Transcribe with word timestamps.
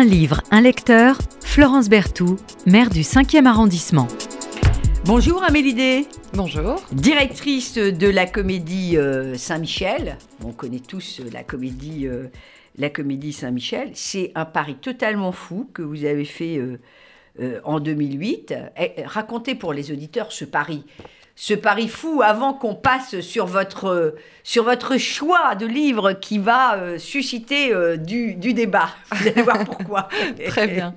Un 0.00 0.06
livre, 0.06 0.40
un 0.50 0.62
lecteur, 0.62 1.18
Florence 1.44 1.90
Berthoud, 1.90 2.40
maire 2.64 2.88
du 2.88 3.02
5e 3.02 3.44
arrondissement. 3.44 4.08
Bonjour 5.04 5.44
Amélie 5.44 6.06
Bonjour. 6.32 6.82
Directrice 6.90 7.74
de 7.74 8.08
la 8.08 8.24
comédie 8.24 8.96
euh, 8.96 9.36
Saint-Michel. 9.36 10.16
On 10.42 10.52
connaît 10.52 10.80
tous 10.80 11.20
euh, 11.20 11.24
la 11.34 11.44
comédie, 11.44 12.06
euh, 12.06 12.28
la 12.78 12.88
comédie 12.88 13.34
Saint-Michel. 13.34 13.90
C'est 13.92 14.32
un 14.36 14.46
pari 14.46 14.76
totalement 14.76 15.32
fou 15.32 15.68
que 15.74 15.82
vous 15.82 16.06
avez 16.06 16.24
fait 16.24 16.58
en 17.64 17.78
2008. 17.78 18.54
Eh, 18.78 19.02
racontez 19.04 19.54
pour 19.54 19.74
les 19.74 19.92
auditeurs 19.92 20.32
ce 20.32 20.46
pari 20.46 20.86
ce 21.40 21.54
pari 21.54 21.88
fou 21.88 22.20
avant 22.22 22.52
qu'on 22.52 22.74
passe 22.74 23.20
sur 23.20 23.46
votre, 23.46 24.14
sur 24.42 24.62
votre 24.62 24.98
choix 24.98 25.54
de 25.54 25.64
livre 25.64 26.12
qui 26.12 26.36
va 26.38 26.74
euh, 26.74 26.98
susciter 26.98 27.72
euh, 27.72 27.96
du, 27.96 28.34
du, 28.34 28.52
débat. 28.52 28.90
Vous 29.10 29.26
allez 29.26 29.40
voir 29.40 29.64
pourquoi. 29.64 30.10
Très 30.48 30.66
bien. 30.66 30.94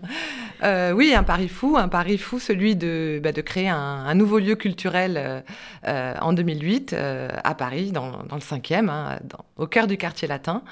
Euh, 0.63 0.91
oui, 0.91 1.13
un 1.13 1.23
pari 1.23 1.47
fou, 1.47 1.77
un 1.77 1.87
pari 1.87 2.17
fou, 2.17 2.39
celui 2.39 2.75
de, 2.75 3.19
bah, 3.21 3.31
de 3.31 3.41
créer 3.41 3.69
un, 3.69 3.75
un, 3.75 4.15
nouveau 4.15 4.39
lieu 4.39 4.55
culturel 4.55 5.43
en 5.85 6.33
2008 6.33 6.95
à 7.43 7.55
Paris, 7.55 7.91
dans, 7.91 8.23
dans 8.23 8.35
le 8.35 8.41
5e, 8.41 8.89
hein, 8.89 9.19
dans, 9.23 9.45
au 9.57 9.67
cœur 9.67 9.87
du 9.87 9.97
quartier 9.97 10.27
latin. 10.27 10.63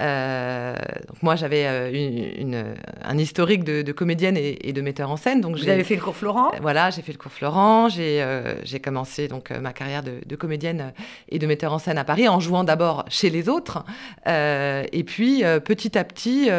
Euh, 0.00 0.74
donc 1.08 1.22
moi, 1.22 1.36
j'avais 1.36 1.66
euh, 1.66 1.90
une, 1.92 2.74
un 3.02 3.18
historique 3.18 3.62
de, 3.64 3.82
de 3.82 3.92
comédienne 3.92 4.36
et, 4.36 4.68
et, 4.68 4.72
de 4.72 4.80
metteur 4.80 5.10
en 5.10 5.16
scène. 5.16 5.40
Donc 5.40 5.56
Vous 5.56 5.68
avez 5.68 5.84
fait 5.84 5.94
le 5.96 6.00
cours 6.00 6.16
Florent? 6.16 6.50
Voilà, 6.60 6.90
j'ai 6.90 7.02
fait 7.02 7.12
le 7.12 7.18
cours 7.18 7.32
Florent. 7.32 7.88
J'ai 7.88 8.22
euh, 8.22 8.54
commencé 8.82 9.28
donc 9.28 9.50
ma 9.50 9.72
carrière 9.72 10.02
de, 10.02 10.14
de, 10.26 10.36
comédienne 10.36 10.92
et 11.28 11.38
de 11.38 11.46
metteur 11.46 11.72
en 11.72 11.78
scène 11.78 11.98
à 11.98 12.04
Paris 12.04 12.28
en 12.28 12.40
jouant 12.40 12.64
d'abord 12.64 13.04
chez 13.08 13.30
les 13.30 13.48
autres. 13.48 13.84
et 14.26 15.04
puis, 15.06 15.42
petit 15.64 15.96
à 15.96 16.04
petit, 16.04 16.50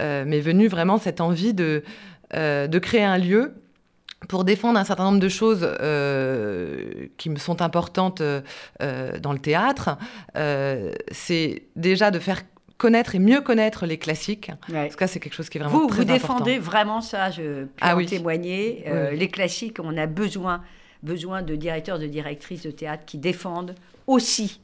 m'est 0.00 0.40
venue 0.40 0.68
vraiment 0.68 0.98
cette 0.98 1.20
envie 1.20 1.54
de, 1.54 1.82
de 2.34 2.78
créer 2.78 3.04
un 3.04 3.18
lieu 3.18 3.54
pour 4.28 4.44
défendre 4.44 4.78
un 4.78 4.84
certain 4.84 5.04
nombre 5.04 5.18
de 5.18 5.28
choses 5.28 5.66
euh, 5.80 7.06
qui 7.16 7.30
me 7.30 7.36
sont 7.36 7.62
importantes 7.62 8.20
euh, 8.20 9.18
dans 9.18 9.32
le 9.32 9.38
théâtre, 9.38 9.96
euh, 10.36 10.92
c'est 11.10 11.62
déjà 11.76 12.10
de 12.10 12.18
faire 12.18 12.42
connaître 12.76 13.14
et 13.14 13.18
mieux 13.18 13.40
connaître 13.40 13.86
les 13.86 13.98
classiques. 13.98 14.50
Ouais. 14.68 14.84
Parce 14.84 14.96
que 14.96 15.06
c'est 15.06 15.20
quelque 15.20 15.34
chose 15.34 15.48
qui 15.48 15.58
est 15.58 15.60
vraiment 15.60 15.78
vous, 15.78 15.86
très 15.86 16.04
vous 16.04 16.10
important. 16.10 16.38
Vous 16.38 16.44
défendez 16.44 16.58
vraiment 16.58 17.00
ça, 17.00 17.30
je 17.30 17.64
peux 17.64 17.68
ah, 17.80 17.94
en 17.94 17.98
oui. 17.98 18.06
témoigner. 18.06 18.84
Euh, 18.86 19.10
Oui. 19.10 19.18
Les 19.18 19.28
classiques, 19.28 19.78
on 19.82 19.96
a 19.96 20.06
besoin, 20.06 20.62
besoin 21.02 21.42
de 21.42 21.56
directeurs, 21.56 21.98
de 21.98 22.06
directrices 22.06 22.62
de 22.62 22.70
théâtre 22.70 23.04
qui 23.06 23.18
défendent 23.18 23.74
aussi 24.06 24.60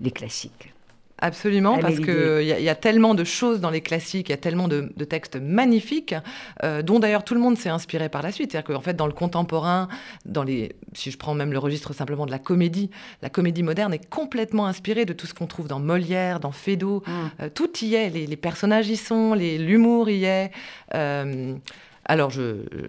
les 0.00 0.10
classiques. 0.10 0.72
Absolument, 1.22 1.78
parce 1.78 1.94
qu'il 2.00 2.42
y, 2.46 2.52
a- 2.52 2.60
y 2.60 2.68
a 2.68 2.74
tellement 2.74 3.14
de 3.14 3.22
choses 3.24 3.60
dans 3.60 3.70
les 3.70 3.80
classiques, 3.80 4.28
il 4.28 4.32
y 4.32 4.34
a 4.34 4.38
tellement 4.38 4.66
de, 4.66 4.92
de 4.96 5.04
textes 5.04 5.36
magnifiques, 5.40 6.14
euh, 6.64 6.82
dont 6.82 6.98
d'ailleurs 6.98 7.24
tout 7.24 7.34
le 7.34 7.40
monde 7.40 7.56
s'est 7.56 7.68
inspiré 7.68 8.08
par 8.08 8.22
la 8.22 8.32
suite. 8.32 8.52
C'est-à-dire 8.52 8.74
qu'en 8.74 8.80
fait, 8.82 8.94
dans 8.94 9.06
le 9.06 9.12
contemporain, 9.12 9.88
dans 10.26 10.42
les, 10.42 10.74
si 10.94 11.10
je 11.12 11.16
prends 11.16 11.34
même 11.34 11.52
le 11.52 11.58
registre 11.58 11.92
simplement 11.94 12.26
de 12.26 12.30
la 12.32 12.38
comédie, 12.40 12.90
la 13.22 13.30
comédie 13.30 13.62
moderne 13.62 13.94
est 13.94 14.08
complètement 14.10 14.66
inspirée 14.66 15.04
de 15.04 15.12
tout 15.12 15.26
ce 15.28 15.34
qu'on 15.34 15.46
trouve 15.46 15.68
dans 15.68 15.78
Molière, 15.80 16.40
dans 16.40 16.52
Feydeau. 16.52 17.02
Euh, 17.40 17.48
tout 17.54 17.70
y 17.82 17.94
est, 17.94 18.10
les, 18.10 18.26
les 18.26 18.36
personnages 18.36 18.88
y 18.90 18.96
sont, 18.96 19.34
l'humour 19.34 20.10
y 20.10 20.24
est. 20.24 20.50
Euh, 20.94 21.54
alors, 22.04 22.32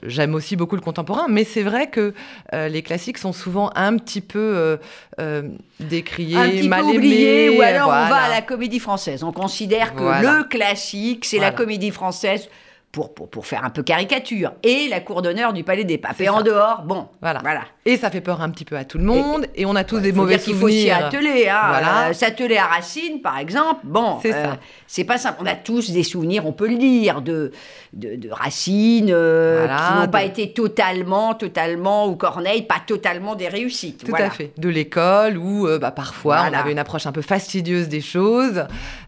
j'aime 0.01 0.33
aussi 0.33 0.55
beaucoup 0.55 0.75
le 0.75 0.81
contemporain, 0.81 1.27
mais 1.29 1.43
c'est 1.43 1.61
vrai 1.61 1.87
que 1.87 2.13
euh, 2.53 2.67
les 2.67 2.81
classiques 2.81 3.19
sont 3.19 3.31
souvent 3.31 3.69
un 3.75 3.97
petit 3.97 4.21
peu 4.21 4.39
euh, 4.39 4.77
euh, 5.19 5.43
décriés, 5.79 6.35
un 6.35 6.49
petit 6.49 6.67
mal 6.67 6.81
peu 6.81 6.97
oublié, 6.97 7.45
aimés, 7.45 7.57
ou 7.57 7.61
alors 7.61 7.89
on 7.89 7.91
va 8.09 8.23
à 8.23 8.29
la 8.29 8.41
comédie 8.41 8.79
française. 8.79 9.23
On 9.23 9.31
considère 9.31 9.93
que 9.93 10.01
Voilà. 10.01 10.37
le 10.39 10.43
classique, 10.45 11.25
c'est 11.25 11.37
Voilà. 11.37 11.51
la 11.51 11.57
comédie 11.57 11.91
française. 11.91 12.49
Pour, 12.93 13.11
pour, 13.15 13.27
pour 13.27 13.47
faire 13.47 13.65
un 13.65 13.71
peu 13.71 13.81
caricature. 13.81 14.51
Et 14.61 14.87
la 14.87 14.99
cour 14.99 15.23
d'honneur 15.23 15.51
du 15.51 15.63
Palais 15.63 15.83
des 15.83 15.97
Papes. 15.97 16.21
Et 16.21 16.29
en 16.29 16.43
dehors, 16.43 16.83
bon, 16.85 17.07
Voilà. 17.23 17.39
voilà. 17.41 17.61
Et 17.85 17.97
ça 17.97 18.11
fait 18.11 18.21
peur 18.21 18.39
un 18.41 18.51
petit 18.51 18.65
peu 18.65 18.77
à 18.77 18.85
tout 18.85 18.99
le 18.99 19.03
monde, 19.03 19.47
et, 19.55 19.65
on 19.65 19.75
a 19.75 19.83
tous 19.83 19.99
des 19.99 20.09
Il 20.09 20.15
mauvais 20.15 20.35
dire 20.35 20.43
qu'il 20.45 20.53
faut 20.55 20.69
s'y 20.69 20.83
souvenirs. 20.87 21.07
atteler. 21.07 21.49
Hein. 21.49 21.59
Voilà. 21.69 22.09
Euh, 22.09 22.13
S'atteler 22.13 22.55
à 22.57 22.67
Racine, 22.67 23.19
par 23.21 23.39
exemple, 23.39 23.81
bon, 23.83 24.19
C'est 24.21 24.33
euh, 24.35 24.43
ça. 24.43 24.57
c'est 24.85 25.03
pas 25.05 25.17
simple. 25.17 25.39
On 25.41 25.45
a 25.47 25.55
tous 25.55 25.89
des 25.89 26.03
souvenirs, 26.03 26.45
on 26.45 26.53
peut 26.53 26.67
le 26.69 26.77
dire, 26.77 27.21
de, 27.23 27.51
de, 27.93 28.15
de 28.15 28.29
Racine, 28.29 29.09
euh, 29.11 29.65
Voilà, 29.65 29.87
qui 29.95 29.99
n'ont 29.99 30.11
pas 30.11 30.23
été 30.23 30.53
totalement, 30.53 31.33
totalement, 31.33 32.05
ou 32.07 32.15
Corneille, 32.15 32.61
pas 32.61 32.79
totalement 32.85 33.33
des 33.33 33.47
réussites. 33.47 34.01
Tout 34.05 34.11
Voilà. 34.11 34.25
à 34.27 34.29
fait. 34.29 34.51
De 34.59 34.69
l'école 34.69 35.37
où 35.39 35.67
euh, 35.67 35.79
bah, 35.79 35.89
parfois 35.91 36.45
on 36.49 36.53
avait 36.53 36.71
une 36.71 36.79
approche 36.79 37.07
un 37.07 37.11
peu 37.11 37.23
fastidieuse 37.23 37.89
des 37.89 38.01
choses, 38.01 38.65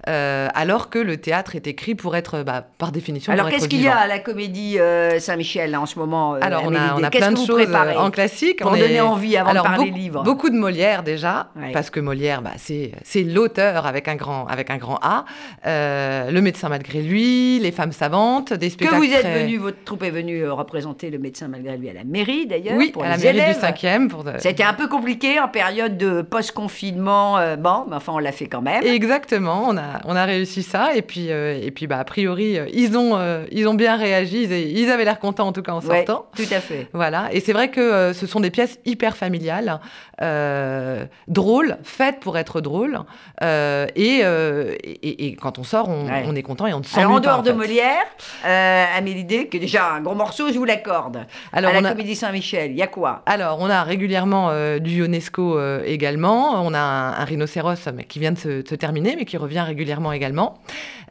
alors 0.07 0.89
que 0.89 0.97
le 0.99 1.17
théâtre 1.17 1.55
est 1.55 1.67
écrit 1.67 1.93
pour 1.95 2.15
être, 2.15 2.41
bah, 2.43 2.65
par 2.79 2.91
définition, 2.91 3.31
Alors, 3.31 3.45
pour 3.47 3.55
être 3.55 3.74
qu'il 3.75 3.83
y 3.85 3.87
a 3.87 3.97
à 3.97 4.07
la 4.07 4.19
comédie 4.19 4.77
euh, 4.79 5.19
Saint-Michel, 5.19 5.75
en 5.75 5.85
ce 5.85 5.99
moment 5.99 6.35
euh, 6.35 6.39
Alors, 6.41 6.63
on 6.65 6.73
a, 6.75 6.95
on 6.99 7.03
a 7.03 7.09
plein 7.09 7.29
que 7.29 7.33
de 7.41 7.45
choses 7.45 7.69
euh, 7.69 7.95
en 7.97 8.11
classique. 8.11 8.61
Pour 8.61 8.71
On 8.71 8.75
donner 8.77 8.95
est- 8.95 8.99
envie 9.01 9.37
avant 9.37 9.47
de 9.51 9.51
Alors, 9.51 9.63
parler 9.65 9.85
beaucoup, 9.85 9.97
livre. 9.97 10.23
Beaucoup 10.23 10.49
de 10.49 10.55
Molière 10.55 11.03
déjà, 11.03 11.47
Ouais. 11.55 11.71
parce 11.71 11.89
que 11.89 11.99
Molière, 11.99 12.41
bah, 12.41 12.51
c'est 12.57 12.91
l'auteur 13.23 13.85
avec 13.85 14.07
un 14.07 14.15
grand 14.15 14.45
avec 14.47 14.69
un 14.69 14.77
grand 14.77 14.99
A. 15.01 15.25
Euh, 15.65 16.31
le 16.31 16.41
médecin 16.41 16.69
malgré 16.69 17.01
lui, 17.01 17.59
les 17.59 17.71
femmes 17.71 17.91
savantes, 17.91 18.53
des 18.53 18.67
Que 18.67 18.73
spectacles. 18.73 18.97
vous 19.05 19.11
êtes 19.13 19.27
venu, 19.43 19.57
votre 19.57 19.83
troupe 19.83 20.03
est 20.03 20.09
venue 20.11 20.47
représenter 20.49 21.09
le 21.09 21.17
médecin 21.19 21.47
malgré 21.47 21.77
lui 21.77 21.89
à 21.89 21.93
la 21.93 22.03
mairie, 22.03 22.45
d'ailleurs, 22.47 22.75
Oui, 22.77 22.91
pour 22.91 23.03
à 23.03 23.09
la 23.09 23.17
mairie 23.17 23.37
élèves. 23.37 23.55
du 23.55 23.61
5e. 23.61 24.07
Pour 24.09 24.23
de- 24.23 24.33
C'était 24.39 24.63
un 24.63 24.73
peu 24.73 24.87
compliqué 24.87 25.39
en 25.39 25.47
période 25.47 25.97
de 25.97 26.21
post-confinement. 26.21 27.37
euh, 27.37 27.55
bon, 27.55 27.85
mais 27.89 27.95
enfin, 27.95 28.13
on 28.15 28.19
l'a 28.19 28.31
fait 28.31 28.47
quand 28.47 28.61
même. 28.61 28.83
Exactement, 28.85 29.65
on 29.67 29.77
a, 29.77 30.01
on 30.05 30.15
a 30.15 30.25
réussi 30.25 30.63
ça. 30.63 30.95
Et 30.95 31.01
puis, 31.01 31.27
et 31.29 31.71
puis 31.71 31.87
bah, 31.87 31.99
a 31.99 32.03
priori, 32.03 32.57
ils, 32.73 32.97
ont, 32.97 33.17
ils 33.65 33.67
ont 33.67 33.73
bien 33.73 33.95
réagi. 33.97 34.43
Ils, 34.43 34.77
ils 34.77 34.91
avaient 34.91 35.05
l'air 35.05 35.19
contents, 35.19 35.47
en 35.47 35.51
tout 35.51 35.61
cas, 35.63 35.71
en 35.73 35.79
Ouais, 35.81 36.05
sortant. 36.05 36.27
tout 36.35 36.43
à 36.51 36.59
fait. 36.59 36.87
Voilà, 36.93 37.29
et 37.31 37.39
c'est 37.39 37.53
vrai 37.53 37.69
que 37.69 37.81
euh, 37.81 38.13
ce 38.13 38.27
sont 38.27 38.39
des 38.39 38.51
pièces 38.51 38.79
hyper 38.85 39.17
familiales, 39.17 39.79
euh, 40.21 41.05
drôles, 41.27 41.77
faites 41.83 42.19
pour 42.19 42.37
être 42.37 42.61
drôles, 42.61 42.99
euh, 43.43 43.87
et, 43.95 44.19
et, 44.21 45.25
et 45.27 45.35
quand 45.35 45.57
on 45.59 45.63
sort, 45.63 45.89
on, 45.89 46.05
Ouais. 46.05 46.23
on 46.27 46.35
est 46.35 46.43
content 46.43 46.67
et 46.67 46.73
on 46.73 46.79
ne 46.79 46.83
s'ennuie 46.83 47.05
Alors, 47.05 47.13
en 47.13 47.15
pas, 47.15 47.21
dehors 47.27 47.39
en 47.39 47.43
de. 47.43 47.51
Molière, 47.53 48.05
Amélie 48.43 49.23
Day, 49.25 49.47
qui 49.47 49.57
est 49.57 49.61
déjà 49.61 49.91
un 49.93 50.01
gros 50.01 50.13
morceau, 50.13 50.49
je 50.51 50.57
vous 50.59 50.65
l'accorde. 50.65 51.25
Alors, 51.51 51.71
à 51.73 51.81
la 51.81 51.89
a- 51.89 51.91
Comédie 51.93 52.15
Saint-Michel, 52.15 52.71
il 52.71 52.77
y 52.77 52.81
a 52.83 52.87
quoi? 52.87 53.23
Alors, 53.25 53.57
on 53.61 53.69
a 53.69 53.81
régulièrement 53.83 54.51
du 54.79 55.03
UNESCO 55.03 55.59
également. 55.83 56.63
On 56.65 56.73
a 56.73 56.79
un, 56.79 57.13
un 57.13 57.23
rhinocéros 57.25 57.89
qui 58.07 58.19
vient 58.19 58.33
de 58.33 58.37
se, 58.37 58.61
de 58.61 58.67
se 58.67 58.75
terminer, 58.75 59.15
mais 59.17 59.25
qui 59.25 59.37
revient 59.37 59.61
régulièrement 59.61 60.11
également. 60.11 60.59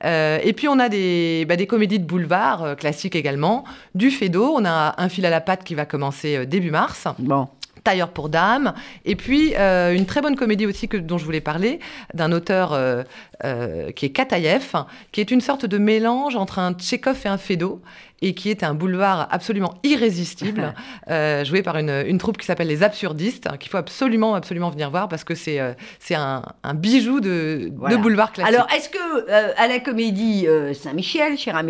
Et 0.05 0.53
puis, 0.55 0.69
on 0.69 0.79
a 0.79 0.89
des, 0.89 1.45
bah, 1.49 1.57
des 1.57 1.67
comédies 1.67 1.99
de 1.99 2.05
boulevard 2.05 2.44
euh, 2.53 2.75
classiques 2.75 3.17
également. 3.17 3.65
Du 3.95 4.11
Fédo, 4.11 4.53
on 4.55 4.65
a 4.65 4.95
un 4.99 5.09
fil 5.09 5.25
à 5.27 5.31
la 5.31 5.41
patte 5.41 5.65
qui 5.65 5.75
va 5.75 5.87
commencer 5.87 6.37
euh, 6.37 6.47
début 6.47 6.71
mars. 6.71 7.09
Bon. 7.19 7.49
Tailleur 7.85 8.09
pour 8.09 8.29
dames, 8.31 8.73
et 9.05 9.15
puis 9.15 9.55
euh, 9.57 9.93
une 9.95 10.07
très 10.07 10.23
bonne 10.23 10.37
comédie 10.37 10.67
aussi 10.67 10.89
que, 10.89 10.97
dont 10.97 11.19
je 11.19 11.25
voulais 11.25 11.43
parler, 11.43 11.81
d'un 12.15 12.33
auteur 12.33 12.73
euh, 12.73 13.05
euh, 13.45 13.93
qui 13.93 14.07
est 14.07 14.11
Kataïev, 14.11 14.73
qui 15.13 15.21
est 15.21 15.31
une 15.31 15.43
sorte 15.43 15.67
de 15.67 15.79
mélange 15.79 16.35
entre 16.35 16.59
un 16.59 16.73
Tchekhov 16.73 17.21
et 17.25 17.29
un 17.29 17.37
Fédo, 17.37 17.83
et 18.23 18.35
qui 18.35 18.49
est 18.49 18.63
un 18.65 18.73
boulevard 18.73 19.29
absolument 19.31 19.75
irrésistible, 19.83 20.73
euh, 21.11 21.45
joué 21.45 21.63
par 21.63 21.77
une, 21.77 21.91
une 22.07 22.17
troupe 22.17 22.39
qui 22.39 22.47
s'appelle 22.47 22.69
les 22.69 22.83
Absurdistes, 22.83 23.49
hein, 23.49 23.59
qu'il 23.59 23.71
faut 23.71 23.77
absolument, 23.77 24.35
absolument 24.35 24.71
venir 24.71 24.91
voir, 24.91 25.09
parce 25.09 25.25
que 25.25 25.35
c'est 25.35 25.61
euh, 25.61 25.75
c'est 26.01 26.15
un, 26.15 26.43
un 26.63 26.75
bijou 26.75 27.21
de, 27.21 27.71
Voilà. 27.77 27.97
de 27.97 28.01
boulevard 28.01 28.33
classique. 28.33 28.55
Alors, 28.55 28.67
est-ce 28.75 28.89
que 28.89 29.31
euh, 29.31 29.53
à 29.59 29.69
la 29.69 29.79
Comédie 29.79 30.47
Saint-Michel, 30.73 31.37
chère 31.37 31.61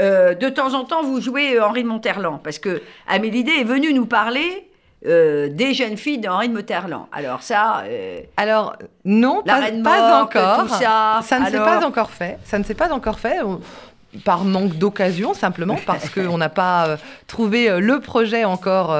euh, 0.00 0.34
de 0.34 0.48
temps 0.48 0.74
en 0.74 0.84
temps, 0.84 1.02
vous 1.02 1.20
jouez 1.20 1.60
Henri 1.60 1.82
de 1.82 1.88
Monterland? 1.88 2.40
Parce 2.42 2.58
que 2.58 2.82
Amélie 3.06 3.44
Day 3.44 3.60
est 3.60 3.64
venue 3.64 3.92
nous 3.92 4.06
parler 4.06 4.66
euh, 5.06 5.48
des 5.50 5.74
jeunes 5.74 5.96
filles 5.96 6.18
d'Henri 6.18 6.48
de 6.48 6.54
Monterland. 6.54 7.06
Alors 7.12 7.42
ça... 7.42 7.82
euh, 7.86 8.20
Alors, 8.36 8.76
non, 9.04 9.42
La 9.44 9.54
pas, 9.54 9.60
Reine 9.60 9.82
pas 9.82 10.08
morte, 10.20 10.36
encore. 10.36 10.62
tout 10.62 10.68
ça, 10.74 11.20
ne 11.40 11.46
s'est 11.46 11.58
pas 11.58 11.84
encore 11.86 12.10
fait. 12.10 12.38
Ça 12.44 12.58
ne 12.58 12.64
s'est 12.64 12.74
pas 12.74 12.92
encore 12.92 13.18
fait. 13.18 13.38
Par 14.26 14.44
manque 14.44 14.76
d'occasion, 14.76 15.32
simplement, 15.32 15.78
parce 15.86 16.10
qu'on 16.10 16.36
n'a 16.36 16.50
pas 16.50 16.86
euh, 16.86 16.96
trouvé 17.26 17.70
euh, 17.70 17.80
le 17.80 17.98
projet 17.98 18.44
encore 18.44 18.92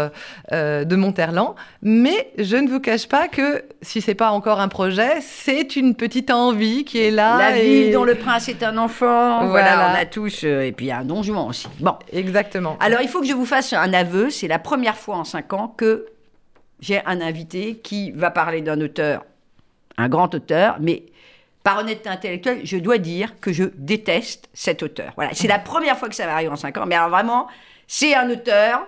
euh, 0.53 0.85
de 0.85 0.97
Monterland. 0.97 1.55
Mais 1.83 2.33
je 2.39 2.57
ne 2.57 2.67
vous 2.67 2.81
cache 2.81 3.07
pas 3.07 3.29
que 3.29 3.63
si 3.83 4.01
c'est 4.01 4.15
pas 4.15 4.31
encore 4.31 4.59
un 4.59 4.69
projet, 4.69 5.21
c'est 5.21 5.77
une 5.77 5.95
petite 5.95 6.31
envie 6.31 6.85
qui 6.87 6.99
est 7.03 7.11
là. 7.11 7.37
la 7.37 7.59
et- 7.59 7.63
ville 7.85 7.93
dont 7.93 8.05
le 8.05 8.15
prince 8.15 8.49
est 8.49 8.63
un 8.63 8.79
enfant. 8.79 9.47
Voilà, 9.47 9.75
Voilà. 9.75 9.93
on 9.95 10.01
a 10.01 10.07
tous... 10.07 10.45
euh, 10.45 10.63
et 10.63 10.73
puis 10.73 10.87
il 10.87 10.89
y 10.89 10.93
a 10.93 10.99
un 11.01 11.05
don 11.05 11.23
Juan 11.23 11.47
aussi. 11.47 11.69
Bon. 11.81 11.95
Exactement. 12.11 12.79
Alors, 12.81 13.03
il 13.03 13.09
faut 13.09 13.21
que 13.21 13.27
je 13.27 13.35
vous 13.35 13.45
fasse 13.47 13.75
un 13.75 13.93
aveu. 13.93 14.31
C'est 14.31 14.49
la 14.49 14.59
première 14.59 14.97
fois 14.97 15.17
en 15.17 15.25
cinq 15.25 15.53
ans 15.53 15.69
que 15.77 16.07
j'ai 16.81 17.01
un 17.05 17.21
invité 17.21 17.77
qui 17.77 18.13
va 18.13 18.31
parler 18.31 18.63
d'un 18.63 18.81
auteur, 18.81 19.25
un 19.99 20.09
grand 20.09 20.35
auteur, 20.35 20.77
mais 20.81 21.03
par 21.63 21.79
honnêteté 21.79 22.09
intellectuelle, 22.09 22.61
je 22.65 22.77
dois 22.77 22.99
dire 22.99 23.39
que 23.41 23.53
je 23.53 23.65
déteste 23.77 24.49
cet 24.53 24.83
auteur. 24.83 25.13
Voilà, 25.17 25.33
c'est 25.35 25.49
la 25.49 25.59
première 25.59 25.97
fois 25.99 26.09
que 26.09 26.15
ça 26.15 26.27
m'arrive 26.27 26.51
en 26.51 26.57
cinq 26.57 26.77
ans. 26.77 26.87
Mais 26.87 26.97
alors 26.97 27.11
vraiment, 27.11 27.47
c'est 27.87 28.15
un 28.15 28.29
auteur 28.31 28.87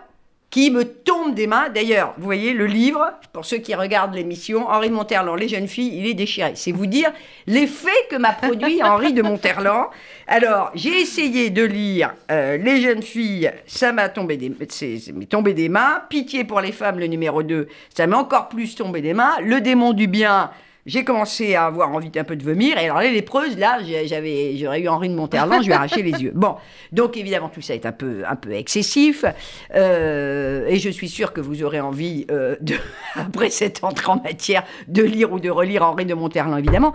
qui 0.55 0.71
me 0.71 0.85
tombe 0.85 1.35
des 1.35 1.49
mains. 1.49 1.69
D'ailleurs, 1.69 2.15
vous 2.17 2.25
voyez 2.25 2.53
le 2.53 2.67
livre, 2.67 3.11
pour 3.33 3.45
ceux 3.45 3.57
qui 3.57 3.75
regardent 3.75 4.15
l'émission, 4.15 4.69
Henri 4.69 4.89
de 4.89 4.95
Monterland, 4.95 5.37
Les 5.37 5.49
jeunes 5.49 5.67
filles, 5.67 5.99
il 5.99 6.07
est 6.07 6.15
déchiré. 6.15 6.53
C'est 6.55 6.71
vous 6.71 6.87
dire 6.87 7.13
l'effet 7.49 7.91
que 8.09 8.15
m'a 8.15 8.33
produit 8.33 8.81
Henri 8.85 9.13
de 9.13 9.23
Monterland. 9.23 9.87
Alors, 10.29 10.71
j'ai 10.77 11.01
essayé 11.01 11.51
de 11.51 11.65
lire 11.65 12.15
euh, 12.31 12.57
Les 12.57 12.81
jeunes 12.81 13.03
filles, 13.03 13.51
ça 13.67 13.91
m'a 13.91 14.09
tombé 14.09 14.37
des, 14.37 14.53
tombé 15.29 15.55
des 15.55 15.69
mains. 15.69 16.05
Pitié 16.09 16.45
pour 16.45 16.61
les 16.61 16.71
femmes, 16.71 17.01
le 17.01 17.09
numéro 17.09 17.43
2, 17.43 17.67
ça 17.93 18.07
m'a 18.07 18.17
encore 18.17 18.49
plus 18.49 18.77
tombé 18.77 19.01
des 19.01 19.13
mains. 19.13 19.35
Le 19.43 19.61
démon 19.61 19.93
du 19.93 20.07
bien, 20.07 20.53
j'ai 20.87 21.05
commencé 21.05 21.55
à 21.55 21.67
avoir 21.67 21.91
envie 21.91 22.11
d'un 22.11 22.25
peu 22.25 22.37
de 22.37 22.45
vomir. 22.45 22.79
Et 22.79 22.85
alors 22.85 23.01
les 23.01 23.11
lépreuses, 23.11 23.57
là, 23.57 23.79
j'avais, 24.05 24.57
j'aurais 24.57 24.81
eu 24.81 24.89
Henri 24.89 25.09
de 25.09 25.15
Monterland, 25.15 25.63
je 25.63 25.67
lui 25.67 25.73
ai 25.73 25.77
arraché 25.77 26.03
les 26.03 26.23
yeux. 26.23 26.33
Bon, 26.35 26.57
donc 26.93 27.17
évidemment 27.17 27.49
tout 27.49 27.63
ça 27.63 27.75
est 27.75 27.87
un 27.87 27.93
peu, 27.93 28.23
un 28.29 28.37
peu 28.37 28.53
excessif. 28.53 29.25
Euh, 29.75 30.67
et 30.67 30.79
je 30.79 30.91
suis 30.91 31.09
sûre 31.09 31.33
que 31.33 31.41
vous 31.41 31.63
aurez 31.63 31.81
envie, 31.81 32.27
euh, 32.31 32.57
après 33.15 33.51
cette 33.51 33.83
entrée 33.83 34.13
en 34.13 34.21
matière, 34.23 34.65
de 34.89 35.03
lire 35.03 35.33
ou 35.33 35.41
de 35.41 35.51
relire 35.51 35.83
Henri 35.83 36.05
de 36.05 36.15
Monterland, 36.15 36.59
évidemment. 36.59 36.93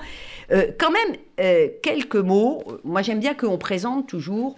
Euh, 0.52 0.68
quand 0.80 0.92
même, 0.92 1.16
quelques 1.82 2.16
mots. 2.16 2.64
Moi, 2.84 3.02
j'aime 3.02 3.20
bien 3.20 3.34
qu'on 3.34 3.58
présente 3.58 4.08
toujours 4.08 4.56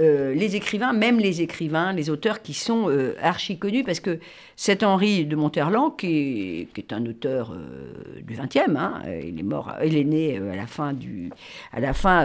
euh, 0.00 0.32
les 0.32 0.54
écrivains, 0.54 0.92
même 0.92 1.18
les 1.18 1.42
écrivains, 1.42 1.92
les 1.92 2.08
auteurs 2.08 2.40
qui 2.40 2.54
sont 2.54 2.88
euh, 2.88 3.16
archi 3.20 3.58
connus, 3.58 3.82
parce 3.82 3.98
que 3.98 4.20
cet 4.54 4.84
Henri 4.84 5.26
de 5.26 5.34
Monterland, 5.34 5.96
qui 5.96 6.68
est, 6.76 6.92
un 6.92 7.04
auteur 7.04 7.52
euh, 7.52 8.20
du 8.22 8.34
XXe, 8.34 8.76
hein, 8.76 9.02
il 9.24 9.40
est 9.40 9.42
mort, 9.42 9.74
né 9.82 10.36
à 10.36 10.54
la 10.54 10.68
fin 10.68 10.92
du, 10.92 11.30
à 11.72 11.80
la 11.80 11.94
fin 11.94 12.24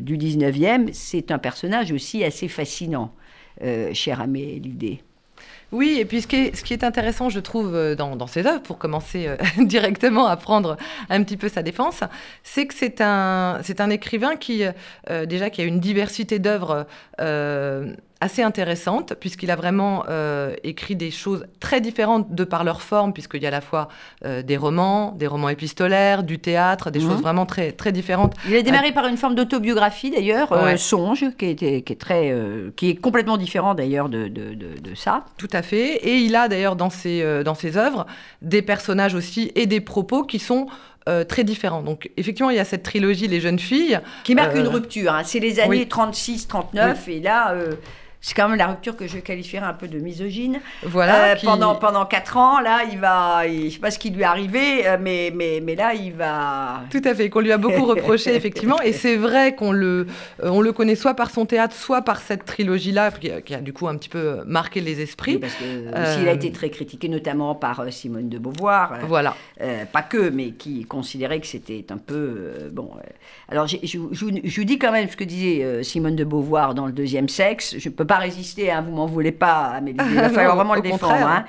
du 0.00 0.16
XIXe, 0.16 0.92
c'est 0.92 1.30
un 1.30 1.38
personnage 1.38 1.92
aussi 1.92 2.24
assez 2.24 2.48
fascinant, 2.48 3.14
cher 3.92 4.22
Amélie 4.22 5.02
oui, 5.72 5.96
et 5.98 6.04
puis 6.04 6.20
ce 6.20 6.26
qui 6.26 6.74
est, 6.74 6.84
intéressant, 6.84 7.30
je 7.30 7.40
trouve, 7.40 7.74
euh, 7.74 7.94
dans, 7.94 8.26
ses 8.26 8.46
œuvres, 8.46 8.60
pour 8.60 8.76
commencer 8.76 9.26
euh, 9.26 9.36
directement 9.64 10.26
à 10.26 10.36
prendre 10.36 10.76
un 11.08 11.22
petit 11.22 11.38
peu 11.38 11.48
sa 11.48 11.62
défense, 11.62 12.00
c'est 12.42 12.66
que 12.66 12.74
c'est 12.74 13.00
un, 13.00 13.90
écrivain 13.90 14.36
qui, 14.36 14.64
euh, 15.10 15.24
déjà, 15.24 15.48
qui 15.48 15.62
a 15.62 15.64
une 15.64 15.80
diversité 15.80 16.38
d'œuvres 16.38 16.86
assez 18.22 18.42
intéressante, 18.42 19.14
puisqu'il 19.18 19.50
a 19.50 19.56
vraiment 19.56 20.04
euh, 20.08 20.54
écrit 20.62 20.94
des 20.94 21.10
choses 21.10 21.44
très 21.58 21.80
différentes 21.80 22.32
de 22.32 22.44
par 22.44 22.62
leur 22.62 22.80
forme, 22.80 23.12
puisqu'il 23.12 23.42
y 23.42 23.46
a 23.46 23.48
à 23.48 23.50
la 23.50 23.60
fois 23.60 23.88
euh, 24.24 24.42
des 24.42 24.56
romans, 24.56 25.10
des 25.18 25.26
romans 25.26 25.48
épistolaires, 25.48 26.22
du 26.22 26.38
théâtre, 26.38 26.92
des 26.92 27.00
choses 27.00 27.16
mhm. 27.16 27.22
vraiment 27.22 27.46
très, 27.46 27.72
très 27.72 27.90
différentes. 27.90 28.34
Il 28.46 28.54
a 28.54 28.62
démarré 28.62 28.92
par 28.92 29.08
une 29.08 29.16
forme 29.16 29.34
d'autobiographie 29.34 30.12
d'ailleurs, 30.12 30.52
euh, 30.52 30.76
Songe, 30.76 31.24
qui, 31.36 31.46
est 31.46 32.00
très, 32.00 32.32
qui 32.76 32.90
est 32.90 32.94
complètement 32.94 33.36
différent 33.36 33.74
d'ailleurs 33.74 34.08
de, 34.08 34.28
de, 34.28 34.54
de, 34.54 34.94
ça. 34.94 35.24
Tout 35.36 35.50
à 35.52 35.62
fait. 35.62 35.96
Et 35.96 36.18
il 36.18 36.36
a 36.36 36.46
d'ailleurs 36.46 36.76
dans 36.76 36.90
ses, 36.90 37.42
dans 37.42 37.54
ses 37.56 37.76
œuvres 37.76 38.06
des 38.40 38.62
personnages 38.62 39.14
aussi 39.16 39.50
et 39.56 39.66
des 39.66 39.80
propos 39.80 40.22
qui 40.22 40.38
sont 40.38 40.68
très 41.28 41.42
différents. 41.42 41.82
Donc 41.82 42.10
effectivement, 42.16 42.50
il 42.50 42.56
y 42.56 42.60
a 42.60 42.64
cette 42.64 42.84
trilogie 42.84 43.26
Les 43.26 43.40
jeunes 43.40 43.58
filles. 43.58 43.98
Qui 44.22 44.36
marque 44.36 44.54
une 44.54 44.68
rupture. 44.68 45.12
Hein. 45.12 45.22
C'est 45.24 45.40
les 45.40 45.58
années 45.58 45.86
36-39 45.86 47.08
et 47.08 47.20
là, 47.20 47.56
c'est 48.24 48.34
quand 48.34 48.48
même 48.48 48.56
la 48.56 48.68
rupture 48.68 48.96
que 48.96 49.08
je 49.08 49.18
qualifierais 49.18 49.66
un 49.66 49.72
peu 49.72 49.88
de 49.88 49.98
misogyne. 49.98 50.60
Voilà. 50.84 51.32
Euh, 51.32 51.36
pendant, 51.42 51.74
pendant 51.74 52.06
quatre 52.06 52.36
ans, 52.36 52.60
là, 52.60 52.82
il 52.90 52.98
va. 53.00 53.48
Je 53.48 53.64
ne 53.64 53.70
sais 53.70 53.80
pas 53.80 53.90
ce 53.90 53.98
qui 53.98 54.10
lui 54.10 54.22
est 54.22 54.24
arrivé, 54.24 54.86
euh, 54.86 54.96
mais, 55.00 55.32
mais, 55.34 55.60
mais 55.60 55.74
là, 55.74 55.92
il 55.92 56.12
va. 56.12 56.84
Tout 56.88 57.02
à 57.04 57.16
fait, 57.16 57.28
qu'on 57.28 57.40
lui 57.40 57.50
a 57.50 57.58
beaucoup 57.58 57.84
reproché, 57.84 58.32
effectivement. 58.36 58.80
Et 58.80 58.92
c'est 58.92 59.16
vrai 59.16 59.56
qu'on 59.56 59.72
le, 59.72 60.06
euh, 60.40 60.50
on 60.50 60.60
le 60.60 60.72
connaît 60.72 60.94
soit 60.94 61.14
par 61.14 61.30
son 61.30 61.46
théâtre, 61.46 61.74
soit 61.74 62.02
par 62.02 62.20
cette 62.20 62.44
trilogie-là, 62.44 63.10
qui, 63.10 63.54
a 63.54 63.60
du 63.60 63.72
coup 63.72 63.88
un 63.88 63.96
petit 63.96 64.08
peu 64.08 64.44
marqué 64.46 64.80
les 64.80 65.00
esprits. 65.00 65.38
parce 65.38 65.56
qu'il 65.56 66.28
a 66.28 66.32
été 66.32 66.52
très 66.52 66.70
critiqué, 66.70 67.08
notamment 67.08 67.56
par 67.56 67.92
Simone 67.92 68.28
de 68.28 68.38
Beauvoir. 68.38 69.00
Voilà. 69.08 69.34
pas 69.92 70.02
que, 70.02 70.30
mais 70.30 70.52
qui 70.52 70.84
considérait 70.84 71.40
que 71.40 71.48
c'était 71.48 71.86
un 71.90 71.98
peu. 71.98 72.70
bon. 72.70 72.92
alors, 73.48 73.66
je, 73.66 73.78
je, 73.82 73.98
je, 74.12 74.60
vous 74.60 74.64
dis 74.64 74.78
quand 74.78 74.92
même 74.92 75.08
ce 75.08 75.16
que 75.16 75.24
disait 75.24 75.82
Simone 75.82 76.14
de 76.14 76.22
Beauvoir 76.22 76.74
dans 76.74 76.86
Le 76.86 76.92
Deuxième 76.92 77.28
Sexe. 77.28 77.74
Je 77.78 77.88
ne 77.88 77.92
peux 77.92 78.04
pas 78.04 78.11
résister, 78.18 78.70
hein, 78.70 78.82
vous 78.86 78.94
m'en 78.94 79.06
voulez 79.06 79.32
pas, 79.32 79.80
mais 79.82 79.92
il 79.92 79.96
va 79.96 80.28
falloir 80.30 80.56
vraiment 80.56 80.74
le 80.74 80.82
défendre. 80.82 81.26
Hein. 81.26 81.44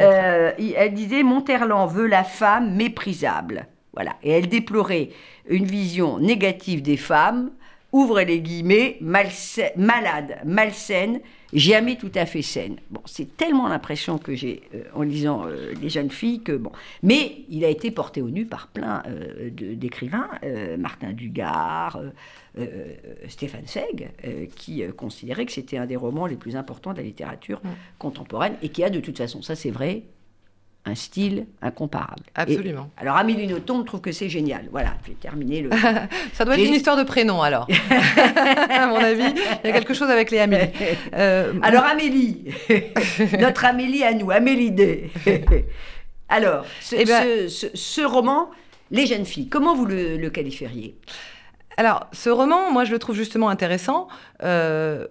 Euh, 0.00 0.52
elle 0.58 0.94
disait 0.94 1.22
Monterland 1.22 1.90
veut 1.90 2.06
la 2.06 2.24
femme 2.24 2.74
méprisable. 2.74 3.66
Voilà. 3.94 4.12
Et 4.22 4.30
elle 4.32 4.48
déplorait 4.48 5.10
une 5.48 5.64
vision 5.64 6.18
négative 6.18 6.82
des 6.82 6.96
femmes, 6.96 7.50
ouvre 7.96 8.20
les 8.20 8.40
guillemets, 8.40 8.98
malade, 9.00 10.38
malsaine, 10.44 11.20
jamais 11.52 11.96
tout 11.96 12.12
à 12.14 12.26
fait 12.26 12.42
saine. 12.42 12.76
Bon, 12.90 13.00
c'est 13.06 13.36
tellement 13.36 13.68
l'impression 13.68 14.18
que 14.18 14.34
j'ai 14.34 14.62
euh, 14.74 14.82
en 14.94 15.02
lisant 15.02 15.44
euh, 15.46 15.72
Les 15.80 15.88
jeunes 15.88 16.10
filles 16.10 16.42
que 16.42 16.52
bon. 16.52 16.72
Mais 17.02 17.44
il 17.48 17.64
a 17.64 17.68
été 17.68 17.90
porté 17.90 18.20
au 18.20 18.30
nu 18.30 18.46
par 18.46 18.68
plein 18.68 19.02
d'écrivains, 19.52 20.28
Martin 20.78 21.12
Dugard. 21.12 22.00
Euh, 22.58 22.94
Stéphane 23.28 23.66
Seig, 23.66 24.08
euh, 24.24 24.46
qui 24.56 24.82
euh, 24.82 24.90
considérait 24.90 25.44
que 25.44 25.52
c'était 25.52 25.76
un 25.76 25.84
des 25.84 25.96
romans 25.96 26.24
les 26.24 26.36
plus 26.36 26.56
importants 26.56 26.92
de 26.92 26.96
la 26.96 27.02
littérature 27.02 27.60
mm. 27.62 27.68
contemporaine 27.98 28.54
et 28.62 28.70
qui 28.70 28.82
a 28.82 28.88
de 28.88 28.98
toute 28.98 29.18
façon, 29.18 29.42
ça 29.42 29.54
c'est 29.54 29.70
vrai, 29.70 30.04
un 30.86 30.94
style 30.94 31.46
incomparable. 31.60 32.22
Absolument. 32.34 32.90
alors 32.96 33.16
Amélie 33.16 33.46
Nothomb 33.46 33.82
trouve 33.84 34.00
que 34.00 34.12
c'est 34.12 34.28
génial. 34.28 34.68
Voilà, 34.70 34.94
j'ai 35.06 35.14
terminé 35.14 35.62
le. 35.62 35.70
ça 36.32 36.44
doit 36.44 36.54
être 36.54 36.64
une 36.64 36.74
histoire 36.74 36.96
de 36.96 37.02
prénom 37.02 37.42
alors. 37.42 37.68
à 38.70 38.86
mon 38.86 38.96
avis, 38.96 39.34
il 39.64 39.68
y 39.68 39.70
a 39.70 39.72
quelque 39.72 39.94
chose 39.94 40.10
avec 40.10 40.30
les 40.30 40.38
Amélie. 40.38 40.70
alors 41.12 41.84
Amélie, 41.84 42.44
notre 43.38 43.64
Amélie 43.64 44.04
à 44.04 44.14
nous, 44.14 44.30
Amélie 44.30 44.70
D. 44.70 45.10
alors, 46.28 46.64
eh 46.92 47.04
ben 47.04 47.48
ce, 47.48 48.04
roman, 48.06 48.50
Les 48.90 49.06
jeunes 49.06 49.26
filles, 49.26 49.48
comment 49.48 49.74
vous 49.74 49.86
le 49.86 50.28
qualifieriez? 50.30 50.96
Alors, 51.76 52.06
ce 52.12 52.30
roman, 52.30 52.72
moi, 52.72 52.84
je 52.84 52.92
le 52.92 52.98
trouve 52.98 53.16
justement 53.16 53.48
intéressant 53.48 54.08
euh, 54.42 55.06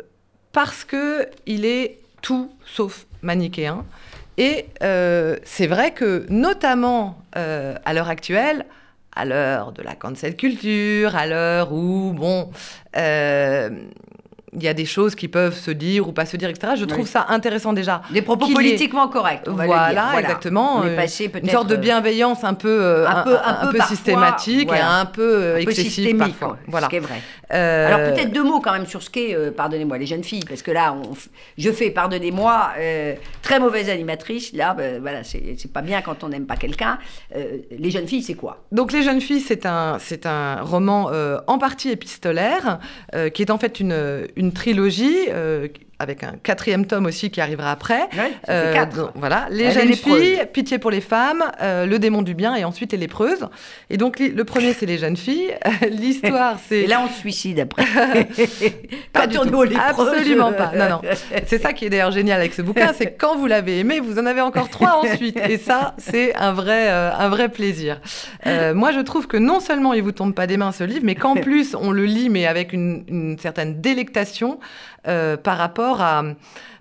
parce 0.51 0.83
que 0.83 1.27
il 1.45 1.65
est 1.65 1.99
tout 2.21 2.51
sauf 2.65 3.05
manichéen. 3.21 3.85
Et 4.37 4.65
euh, 4.83 5.37
c'est 5.43 5.67
vrai 5.67 5.91
que, 5.91 6.25
notamment 6.29 7.17
euh, 7.37 7.75
à 7.85 7.93
l'heure 7.93 8.09
actuelle, 8.09 8.65
à 9.15 9.25
l'heure 9.25 9.71
de 9.71 9.81
la 9.81 9.95
cancel 9.95 10.35
culture, 10.35 11.15
à 11.15 11.25
l'heure 11.25 11.71
où, 11.71 12.11
bon, 12.13 12.51
il 14.55 14.63
y 14.63 14.67
a 14.67 14.73
des 14.73 14.85
choses 14.85 15.15
qui 15.15 15.27
peuvent 15.27 15.57
se 15.57 15.71
dire 15.71 16.07
ou 16.07 16.11
pas 16.11 16.25
se 16.25 16.37
dire, 16.37 16.49
etc. 16.49 16.73
Je 16.77 16.85
trouve 16.85 17.07
ça 17.07 17.25
intéressant 17.29 17.73
déjà. 17.73 18.01
Des 18.11 18.21
propos 18.21 18.47
politiquement 18.47 19.07
corrects. 19.07 19.43
On 19.47 19.53
va 19.53 19.65
voilà, 19.65 19.89
le 19.89 19.93
dire. 19.93 20.03
voilà, 20.03 20.19
exactement. 20.19 20.83
Euh, 20.83 21.39
une 21.41 21.49
sorte 21.49 21.67
de 21.67 21.75
bienveillance 21.75 22.43
un 22.43 22.53
peu, 22.53 22.81
euh, 22.81 23.07
un, 23.07 23.23
peu, 23.23 23.37
un, 23.43 23.71
peu, 23.71 23.79
systématique 23.81 24.71
et 24.71 24.79
un 24.79 25.05
peu, 25.05 25.21
euh, 25.21 25.57
excessive 25.57 26.17
parfois. 26.17 26.57
Voilà. 26.67 26.87
Ce 26.87 26.89
qui 26.89 26.95
est 26.95 26.99
vrai. 26.99 27.21
Alors 27.49 28.13
peut-être 28.13 28.31
deux 28.31 28.43
mots 28.43 28.59
quand 28.59 28.73
même 28.73 28.85
sur 28.85 29.01
ce 29.03 29.09
qu'est, 29.09 29.35
pardonnez-moi, 29.55 29.97
les 29.97 30.05
jeunes 30.05 30.23
filles, 30.23 30.45
parce 30.47 30.61
que 30.61 30.71
là, 30.71 30.93
on, 30.93 31.13
je 31.57 31.71
fais, 31.71 31.91
pardonnez-moi, 31.91 32.71
très 33.41 33.59
mauvaise 33.59 33.89
animatrice. 33.89 34.53
Là, 34.53 34.73
ben, 34.73 35.01
voilà, 35.01 35.23
c'est 35.23 35.71
pas 35.71 35.81
bien 35.81 36.01
quand 36.01 36.23
on 36.23 36.29
n'aime 36.29 36.45
pas 36.45 36.55
quelqu'un. 36.55 36.97
les 37.35 37.91
jeunes 37.91 38.07
filles, 38.07 38.23
c'est 38.23 38.35
quoi? 38.35 38.63
Donc 38.71 38.91
les 38.91 39.03
jeunes 39.03 39.21
filles, 39.21 39.41
c'est 39.41 39.65
un, 39.65 39.97
c'est 39.99 40.25
un 40.25 40.61
roman 40.61 41.11
en 41.47 41.57
partie 41.57 41.89
épistolaire, 41.89 42.79
qui 43.33 43.41
est 43.41 43.51
en 43.51 43.57
fait 43.57 43.79
une, 43.79 44.27
une 44.35 44.44
une 44.45 44.53
trilogie 44.53 45.29
euh, 45.29 45.67
avec 45.99 46.23
un 46.23 46.33
quatrième 46.43 46.85
tome 46.85 47.05
aussi 47.05 47.31
qui 47.31 47.39
arrivera 47.39 47.71
après. 47.71 48.09
Euh, 48.49 48.85
voilà, 49.15 49.47
les 49.49 49.71
jeunes 49.71 49.93
filles, 49.93 50.41
Pitié 50.51 50.77
pour 50.77 50.91
les 50.91 51.01
femmes, 51.01 51.43
euh, 51.61 51.85
Le 51.85 51.99
démon 51.99 52.21
du 52.21 52.33
bien 52.33 52.55
et 52.55 52.63
ensuite 52.65 52.91
Les 52.91 52.97
lépreuses. 52.97 53.47
Et 53.89 53.97
donc 53.97 54.19
le 54.19 54.43
premier 54.43 54.73
c'est 54.73 54.85
les 54.85 54.97
jeunes 54.97 55.15
filles, 55.15 55.55
l'histoire 55.89 56.57
c'est. 56.67 56.81
Et 56.81 56.87
là 56.87 57.01
on 57.03 57.07
se 57.07 57.19
suicide 57.19 57.59
après. 57.59 57.85
pas 59.13 59.27
du 59.27 59.37
tout. 59.37 59.63
Absolument 59.79 60.51
pas. 60.51 60.71
Non 60.75 60.89
non. 60.89 61.01
C'est 61.47 61.61
ça 61.61 61.73
qui 61.73 61.85
est 61.85 61.89
d'ailleurs 61.89 62.11
génial 62.11 62.39
avec 62.39 62.53
ce 62.53 62.61
bouquin, 62.61 62.91
c'est 62.93 63.13
quand 63.13 63.35
vous 63.35 63.45
l'avez 63.45 63.79
aimé, 63.79 63.99
vous 63.99 64.17
en 64.19 64.25
avez 64.25 64.41
encore 64.41 64.69
trois 64.69 65.01
ensuite. 65.03 65.37
Et 65.49 65.57
ça 65.57 65.93
c'est 65.97 66.35
un 66.35 66.53
vrai 66.53 66.89
euh, 66.89 67.11
un 67.13 67.29
vrai 67.29 67.49
plaisir. 67.49 68.01
moi 68.73 68.91
je 68.91 68.99
trouve 68.99 69.27
que 69.27 69.37
non 69.37 69.59
seulement 69.59 69.93
il 69.93 70.01
vous 70.01 70.11
tombe 70.11 70.33
pas 70.33 70.47
des 70.47 70.57
mains 70.57 70.71
ce 70.71 70.83
livre, 70.83 71.03
mais 71.03 71.15
qu'en 71.15 71.35
plus 71.35 71.75
on 71.75 71.91
le 71.91 72.05
lit 72.05 72.29
mais 72.29 72.45
avec 72.45 72.73
une, 72.73 73.03
une 73.07 73.37
certaine 73.37 73.81
délectation 73.81 74.59
par 75.05 75.57
rapport 75.57 76.01
à 76.01 76.23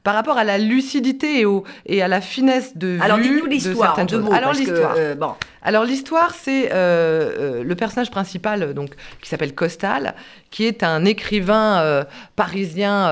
par 0.05 0.15
rapport 0.15 0.37
à 0.37 0.45
la 0.45 0.59
lucidité 0.59 1.41
et, 1.41 1.45
au, 1.47 1.65
et 1.87 2.03
à 2.03 2.09
la 2.09 2.21
finesse 2.21 2.77
de 2.77 2.99
Alors, 3.01 3.17
vue 3.17 3.43
de 3.49 3.59
certaines 3.59 4.09
choses. 4.09 4.33
Alors 4.33 4.53
l'histoire. 4.53 4.95
Euh, 4.99 5.15
bon. 5.15 5.33
Alors 5.63 5.85
l'histoire, 5.85 6.35
c'est 6.35 6.71
euh, 6.71 6.75
euh, 6.75 7.65
le 7.65 7.75
personnage 7.75 8.11
principal, 8.11 8.75
donc 8.75 8.91
qui 9.23 9.31
s'appelle 9.31 9.55
Costal, 9.55 10.15
qui 10.55 10.67
est 10.67 10.85
un 10.85 11.05
écrivain 11.05 12.05
parisien 12.37 13.07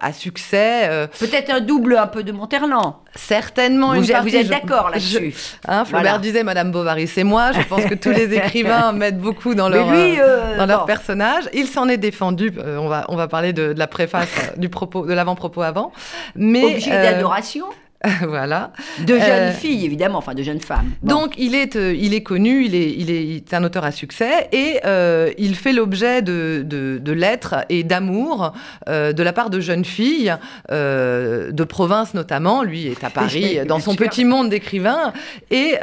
à 0.00 0.12
succès. 0.12 1.08
Peut-être 1.20 1.50
un 1.50 1.60
double 1.60 1.96
un 1.96 2.08
peu 2.08 2.24
de 2.24 2.32
Monterland. 2.32 2.96
Certainement. 3.14 3.94
Vous, 3.94 4.10
une 4.10 4.20
vous 4.20 4.34
êtes 4.36 4.48
d'accord 4.48 4.90
là-dessus. 4.90 5.32
Hein, 5.68 5.84
Flaubert 5.84 6.18
disait 6.18 6.42
Madame 6.42 6.72
Bovary, 6.72 7.06
c'est 7.06 7.22
moi. 7.22 7.52
Je 7.52 7.60
pense 7.68 7.84
que 7.84 7.94
tous 7.94 8.10
les 8.10 8.34
écrivains 8.36 8.90
mettent 8.90 9.20
beaucoup 9.20 9.54
dans 9.54 9.68
leur, 9.68 9.86
dans 9.86 10.66
leur 10.66 10.86
personnage. 10.86 11.44
Il 11.52 11.68
s'en 11.68 11.88
est 11.88 11.98
défendu. 11.98 12.52
on 12.58 12.88
va 12.88 13.04
on 13.08 13.14
va 13.14 13.28
parler 13.28 13.52
de, 13.52 13.72
de 13.72 13.78
la 13.78 13.86
préface 13.86 14.28
du 14.56 14.68
propos 14.68 15.06
de 15.06 15.12
l'avant-propos 15.12 15.62
avant. 15.62 15.92
Mais, 16.34 16.64
Objet 16.64 16.90
d'adoration 16.90 17.66
voilà. 18.28 18.72
De 19.00 19.14
jeunes 19.14 19.20
Euh, 19.20 19.52
filles, 19.52 19.84
évidemment, 19.84 20.18
enfin 20.18 20.34
de 20.34 20.42
jeunes 20.44 20.60
femmes. 20.60 20.92
Bon. 21.02 21.14
Donc 21.22 21.34
il 21.36 21.56
est, 21.56 21.74
euh, 21.74 21.92
il 21.98 22.14
est 22.14 22.22
connu, 22.22 22.64
il 22.64 22.74
est, 22.76 22.94
il 22.96 23.10
est, 23.10 23.24
il 23.24 23.36
est 23.36 23.54
un 23.54 23.64
auteur 23.64 23.84
à 23.84 23.90
succès 23.90 24.48
et 24.52 24.78
euh, 24.84 25.32
il 25.36 25.56
fait 25.56 25.72
l'objet 25.72 26.22
de, 26.22 26.62
de, 26.64 26.98
de 26.98 27.12
lettres 27.12 27.56
et 27.68 27.82
d'amour 27.82 28.52
de 28.86 29.22
la 29.22 29.32
part 29.32 29.50
de 29.50 29.60
jeunes 29.60 29.84
filles 29.84 30.34
de 30.70 31.64
province 31.64 32.14
notamment. 32.14 32.62
Lui 32.62 32.86
est 32.86 33.02
à 33.02 33.10
Paris 33.10 33.58
dans 33.66 33.80
son 33.80 33.92
sûr. 33.92 34.06
petit 34.08 34.24
monde 34.24 34.48
d'écrivain 34.48 35.12
et 35.50 35.74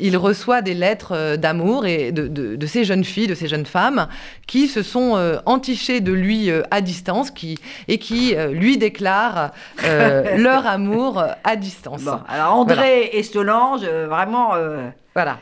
il 0.00 0.16
reçoit 0.16 0.60
des 0.62 0.74
lettres 0.74 1.36
d'amour 1.36 1.86
et 1.86 2.12
de, 2.12 2.28
de, 2.28 2.66
ces 2.66 2.84
jeunes 2.84 3.04
filles, 3.04 3.26
de 3.26 3.34
ces 3.34 3.48
jeunes 3.48 3.66
femmes 3.66 4.08
qui 4.46 4.68
se 4.68 4.82
sont 4.82 5.18
entichées 5.46 6.00
de 6.00 6.12
lui 6.12 6.50
à 6.70 6.80
distance 6.80 7.30
qui, 7.30 7.58
et 7.88 7.98
qui 7.98 8.34
lui 8.52 8.76
déclarent 8.78 9.52
leur 9.82 10.66
amour 10.66 11.24
euh, 11.53 11.53
à 11.54 11.56
distance. 11.56 12.02
Bon, 12.02 12.20
alors 12.28 12.54
André 12.54 13.10
et 13.12 13.22
Solange, 13.22 13.80
euh, 13.84 14.06
vraiment, 14.08 14.54
euh, 14.54 14.88
Voilà. 15.14 15.38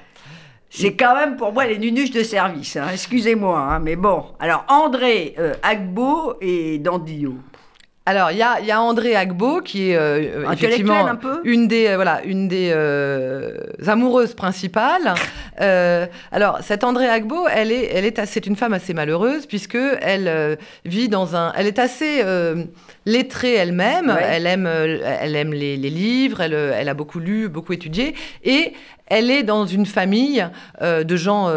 c'est 0.71 0.95
quand 0.95 1.15
même 1.15 1.37
pour 1.37 1.53
moi 1.53 1.67
les 1.67 1.79
nunuches 1.79 2.11
de 2.13 2.23
service. 2.23 2.77
hein, 2.77 2.87
Excusez-moi, 2.93 3.59
hein, 3.59 3.79
mais 3.81 3.97
bon. 3.97 4.25
Alors 4.39 4.65
André, 4.69 5.35
euh, 5.39 5.55
Agbo 5.63 6.35
et 6.41 6.79
Dandillo. 6.79 7.35
Alors, 8.05 8.33
il 8.33 8.37
y 8.37 8.43
a, 8.43 8.61
y 8.61 8.73
a 8.73 8.81
André 8.83 9.15
Agbo, 9.15 9.61
qui 9.61 9.91
est 9.91 9.97
euh, 9.97 10.51
effectivement 10.53 11.07
un 11.07 11.15
peu 11.15 11.41
une 11.45 11.69
des, 11.69 11.87
euh, 11.87 11.95
voilà, 11.95 12.21
une 12.25 12.49
des 12.49 12.71
euh, 12.75 13.57
amoureuses 13.87 14.35
principales. 14.35 15.15
Alors, 16.33 16.59
cette 16.63 16.83
André 16.83 17.07
Agbo, 17.09 17.47
elle 17.49 17.71
est, 17.71 17.85
elle 17.95 18.05
est, 18.05 18.19
assez- 18.19 18.33
c'est 18.33 18.47
une 18.47 18.57
femme 18.57 18.73
assez 18.73 18.93
malheureuse, 18.93 19.47
puisque 19.47 19.79
elle 20.01 20.59
vit 20.85 21.09
dans 21.09 21.37
un... 21.37 21.53
Elle 21.57 21.69
est 21.69 21.79
assez 21.79 22.25
lettrée 23.07 23.55
elle-même, 23.55 24.09
Ouais. 24.09 24.23
elle 24.29 24.47
aime, 24.47 24.67
elle 24.67 25.37
aime 25.37 25.53
les, 25.53 25.77
les 25.77 25.91
livres, 25.91 26.41
elle, 26.41 26.55
elle 26.55 26.89
a 26.89 26.95
beaucoup 26.95 27.21
lu, 27.21 27.49
beaucoup 27.49 27.73
étudié, 27.73 28.15
et 28.43 28.73
elle 29.07 29.31
est 29.31 29.45
dans 29.45 29.65
une 29.67 29.87
famille 29.87 30.45
de 30.81 31.17
gens... 31.17 31.49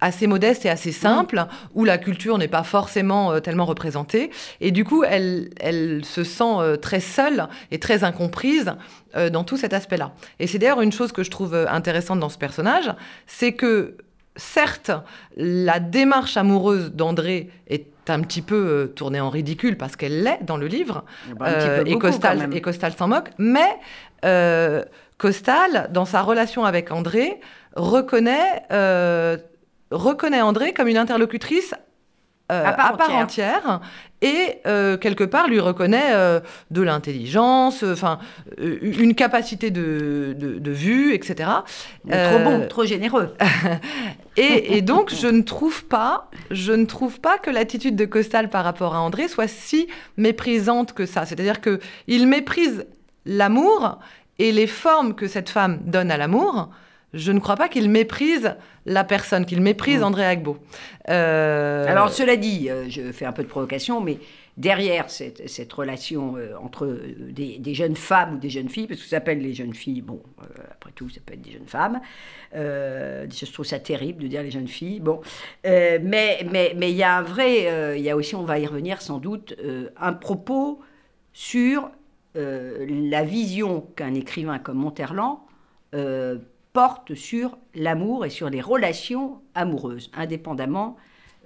assez 0.00 0.26
modestes 0.26 0.64
et 0.64 0.70
assez 0.70 0.92
simples, 0.92 1.46
où 1.74 1.84
la 1.84 1.98
culture 1.98 2.38
n'est 2.38 2.48
pas 2.48 2.62
forcément 2.62 3.32
euh, 3.32 3.40
tellement 3.40 3.66
représentée. 3.66 4.30
Et 4.60 4.70
du 4.70 4.84
coup, 4.84 5.04
elle, 5.04 5.50
elle 5.60 6.04
se 6.04 6.24
sent 6.24 6.44
euh, 6.44 6.76
très 6.76 7.00
seule 7.00 7.48
et 7.70 7.78
très 7.78 8.04
incomprise 8.04 8.72
euh, 9.16 9.30
dans 9.30 9.44
tout 9.44 9.56
cet 9.56 9.72
aspect-là. 9.72 10.12
Et 10.38 10.46
c'est 10.46 10.58
d'ailleurs 10.58 10.82
une 10.82 10.92
chose 10.92 11.12
que 11.12 11.22
je 11.22 11.30
trouve 11.30 11.54
intéressante 11.54 12.20
dans 12.20 12.28
ce 12.28 12.38
personnage, 12.38 12.92
c'est 13.26 13.52
que 13.52 13.96
certes, 14.36 14.90
la 15.36 15.80
démarche 15.80 16.36
amoureuse 16.36 16.92
d'André 16.92 17.50
est 17.68 17.86
un 18.08 18.20
petit 18.20 18.42
peu 18.42 18.92
tournée 18.94 19.20
en 19.20 19.30
ridicule 19.30 19.76
parce 19.76 19.96
qu'elle 19.96 20.22
l'est 20.22 20.42
dans 20.42 20.56
le 20.56 20.66
livre, 20.66 21.04
Bah, 21.38 21.52
peu 21.52 21.60
euh, 21.60 21.84
et, 21.84 21.92
beaucoup, 21.92 22.06
Costal, 22.06 22.48
et 22.52 22.60
Costal 22.60 22.92
s'en 22.92 23.08
moque, 23.08 23.30
mais 23.38 23.78
euh, 24.24 24.82
Costal, 25.18 25.88
dans 25.92 26.04
sa 26.04 26.22
relation 26.22 26.64
avec 26.64 26.90
André, 26.90 27.40
reconnaît, 27.76 28.62
euh, 28.72 29.36
reconnaît 29.90 30.40
André 30.40 30.72
comme 30.72 30.88
une 30.88 30.96
interlocutrice 30.96 31.74
euh, 32.50 32.64
À 32.64 32.72
part 32.72 33.14
entière 33.14 33.80
et 34.22 34.58
euh, 34.66 34.96
quelque 34.98 35.22
part 35.24 35.46
lui 35.46 35.60
reconnaît 35.60 36.12
euh, 36.12 36.40
de 36.70 36.82
l'intelligence, 36.82 37.84
enfin 37.84 38.18
une 38.58 39.14
capacité 39.14 39.70
de, 39.70 40.34
de, 40.36 40.58
de 40.58 40.70
vue, 40.70 41.14
etc. 41.14 41.48
Trop 42.10 42.38
bon, 42.40 42.66
trop 42.68 42.84
généreux. 42.84 43.34
et, 44.36 44.76
et 44.76 44.82
donc, 44.82 45.14
je 45.14 45.28
ne 45.28 45.42
trouve 45.42 45.84
pas, 45.84 46.28
je 46.50 46.72
ne 46.72 46.86
trouve 46.86 47.20
pas 47.20 47.38
que 47.38 47.50
l'attitude 47.50 47.94
de 47.94 48.04
Costal 48.04 48.50
par 48.50 48.64
rapport 48.64 48.96
à 48.96 49.00
André 49.00 49.28
soit 49.28 49.48
si 49.48 49.86
méprisante 50.16 50.92
que 50.92 51.06
ça. 51.06 51.26
C'est-à-dire 51.26 51.60
que 51.60 51.78
il 52.08 52.26
méprise 52.26 52.84
l'amour 53.24 54.00
et 54.40 54.50
les 54.50 54.66
formes 54.66 55.14
que 55.14 55.28
cette 55.28 55.50
femme 55.50 55.78
donne 55.84 56.10
à 56.10 56.16
l'amour. 56.16 56.70
Je 57.12 57.32
ne 57.32 57.40
crois 57.40 57.56
pas 57.56 57.68
qu'il 57.68 57.90
méprise 57.90 58.54
la 58.86 59.04
personne, 59.04 59.44
qu'il 59.44 59.60
méprise 59.60 60.00
Mm. 60.00 60.04
André 60.04 60.24
Agbo. 60.26 60.58
Euh, 61.08 61.86
Alors, 61.88 62.10
cela 62.10 62.36
dit, 62.36 62.70
euh, 62.70 62.88
je 62.88 63.12
fais 63.12 63.24
un 63.24 63.32
peu 63.32 63.42
de 63.42 63.48
provocation, 63.48 64.00
mais 64.00 64.18
derrière 64.56 65.10
cette, 65.10 65.48
cette 65.48 65.72
relation 65.72 66.36
euh, 66.36 66.54
entre 66.62 66.98
des, 67.18 67.58
des 67.58 67.74
jeunes 67.74 67.96
femmes 67.96 68.34
ou 68.34 68.38
des 68.38 68.50
jeunes 68.50 68.68
filles, 68.68 68.86
parce 68.86 69.00
que 69.00 69.06
ça 69.06 69.16
s'appelle 69.16 69.40
les 69.40 69.54
jeunes 69.54 69.74
filles, 69.74 70.02
bon, 70.02 70.22
euh, 70.40 70.44
après 70.70 70.92
tout, 70.92 71.08
ça 71.08 71.20
peut 71.24 71.34
être 71.34 71.42
des 71.42 71.52
jeunes 71.52 71.66
femmes. 71.66 72.00
Euh, 72.54 73.26
je 73.28 73.52
trouve 73.52 73.66
ça 73.66 73.78
terrible 73.80 74.22
de 74.22 74.28
dire 74.28 74.42
les 74.42 74.50
jeunes 74.50 74.68
filles. 74.68 75.00
Bon, 75.00 75.20
mais 75.64 76.46
mais 76.50 76.74
mais 76.76 76.90
il 76.90 76.96
y 76.96 77.02
a 77.02 77.16
un 77.16 77.22
vrai, 77.22 77.96
il 77.96 78.02
y 78.02 78.10
a 78.10 78.16
aussi, 78.16 78.34
on 78.34 78.44
va 78.44 78.58
y 78.58 78.66
revenir 78.66 79.00
sans 79.00 79.18
doute, 79.18 79.54
un 79.96 80.12
propos 80.12 80.80
sur 81.32 81.90
la 82.34 83.22
vision 83.22 83.86
qu'un 83.96 84.14
écrivain 84.14 84.58
comme 84.58 84.78
Monterland 84.78 85.38
euh, 85.94 86.38
porte 86.72 87.14
sur 87.14 87.58
l'amour 87.74 88.24
et 88.26 88.30
sur 88.30 88.48
les 88.50 88.60
relations 88.60 89.40
amoureuses, 89.54 90.10
indépendamment 90.14 90.96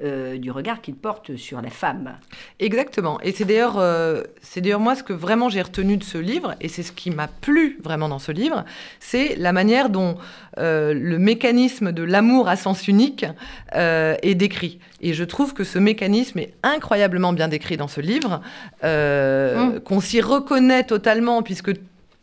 euh, 0.03 0.39
du 0.39 0.51
regard 0.51 0.83
qu'il 0.83 0.97
porte 0.97 1.37
sur 1.37 1.63
la 1.63 1.71
femme. 1.71 2.17
Exactement. 2.59 3.21
Et 3.21 3.31
c'est 3.31 3.45
d'ailleurs, 3.45 3.79
euh, 3.79 4.25
c'est 4.43 4.61
d'ailleurs 4.61 4.81
moi 4.81 4.97
ce 4.97 5.05
que 5.05 5.13
vraiment 5.13 5.49
j'ai 5.49 5.63
retenu 5.63 5.97
de 5.97 6.03
ce 6.03 6.19
livre, 6.19 6.57
et 6.61 6.69
c'est 6.69 6.83
ce 6.83 6.91
qui 6.91 7.13
m'a 7.13 7.29
plu 7.29 7.79
vraiment 7.81 8.09
dans 8.09 8.19
ce 8.19 8.33
livre, 8.33 8.65
c'est 8.99 9.37
la 9.37 9.53
manière 9.53 9.91
dont 9.91 10.17
euh, 10.59 10.93
le 10.95 11.19
mécanisme 11.21 11.93
de 11.93 12.03
l'amour 12.03 12.49
à 12.49 12.57
sens 12.57 12.89
unique 12.89 13.25
est 13.73 14.35
décrit. 14.35 14.81
Et 15.01 15.13
je 15.13 15.23
trouve 15.23 15.55
que 15.55 15.63
ce 15.65 15.79
mécanisme 15.79 16.41
est 16.41 16.55
incroyablement 16.65 17.33
bien 17.33 17.47
décrit 17.47 17.77
dans 17.77 17.89
ce 17.89 18.01
livre, 18.01 18.41
euh, 18.83 19.77
Mm. 19.77 19.81
qu'on 19.81 20.01
s'y 20.01 20.21
reconnaît 20.21 20.85
totalement, 20.85 21.43
puisque 21.43 21.71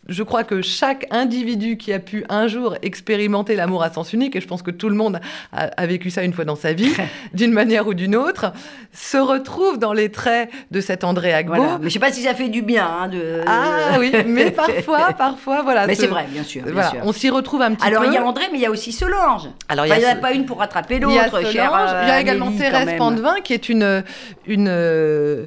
je 0.07 0.23
crois 0.23 0.43
que 0.43 0.61
chaque 0.61 1.05
individu 1.11 1.77
qui 1.77 1.93
a 1.93 1.99
pu 1.99 2.25
un 2.27 2.47
jour 2.47 2.75
expérimenter 2.81 3.55
l'amour 3.55 3.83
à 3.83 3.91
sens 3.93 4.13
unique, 4.13 4.35
et 4.35 4.41
je 4.41 4.47
pense 4.47 4.61
que 4.63 4.71
tout 4.71 4.89
le 4.89 4.95
monde 4.95 5.19
a, 5.53 5.65
a 5.77 5.85
vécu 5.85 6.09
ça 6.09 6.23
une 6.23 6.33
fois 6.33 6.43
dans 6.43 6.55
sa 6.55 6.73
vie, 6.73 6.91
d'une 7.33 7.51
manière 7.53 7.87
ou 7.87 7.93
d'une 7.93 8.15
autre, 8.15 8.51
se 8.91 9.17
retrouve 9.17 9.77
dans 9.79 9.93
les 9.93 10.09
traits 10.09 10.49
de 10.71 10.81
cet 10.81 11.03
André 11.03 11.33
Agbo. 11.33 11.53
Voilà. 11.55 11.77
Mais 11.79 11.89
je 11.89 11.93
sais 11.93 11.99
pas 11.99 12.11
si 12.11 12.23
ça 12.23 12.33
fait 12.33 12.49
du 12.49 12.61
bien. 12.61 12.85
hein, 12.85 13.07
de... 13.09 13.41
Ah 13.45 13.97
oui, 13.99 14.11
mais 14.25 14.51
parfois, 14.51 15.13
parfois, 15.13 15.61
voilà. 15.61 15.85
Mais 15.87 15.95
ce- 15.95 16.01
c'est 16.01 16.07
vrai, 16.07 16.25
bien 16.29 16.43
sûr. 16.43 16.63
bien 16.63 16.73
Voilà, 16.73 16.89
sûr. 16.89 16.99
on 17.03 17.11
s'y 17.13 17.29
retrouve 17.29 17.61
un 17.61 17.73
petit 17.75 17.85
Alors 17.87 18.01
peu. 18.01 18.07
il 18.09 18.13
y 18.13 18.17
a 18.17 18.25
André, 18.25 18.45
mais 18.51 18.57
il 18.57 18.61
y 18.61 18.65
a 18.65 18.71
aussi 18.71 18.91
Solange. 18.91 19.49
Alors, 19.69 19.85
Enfin, 19.85 19.95
il 19.95 19.99
n'y 19.99 20.05
en 20.07 20.09
a 20.09 20.15
ce- 20.15 20.19
pas 20.19 20.31
une 20.33 20.45
pour 20.45 20.57
rattraper 20.59 20.95
il 20.95 21.01
y 21.01 21.17
a 21.17 21.25
l'autre, 21.25 21.41
Solange, 21.41 21.89
euh, 21.93 22.01
il 22.03 22.09
y 22.09 22.11
a 22.11 22.19
également 22.19 22.47
Amélie, 22.47 22.63
quand 22.63 22.71
Thérèse. 22.71 22.97
Pandevin 22.97 23.35
qui 23.43 23.53
est 23.53 23.69
une, 23.69 24.03
une, 24.47 24.67
euh, 24.67 25.45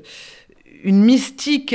une 0.84 1.02
mystique 1.02 1.74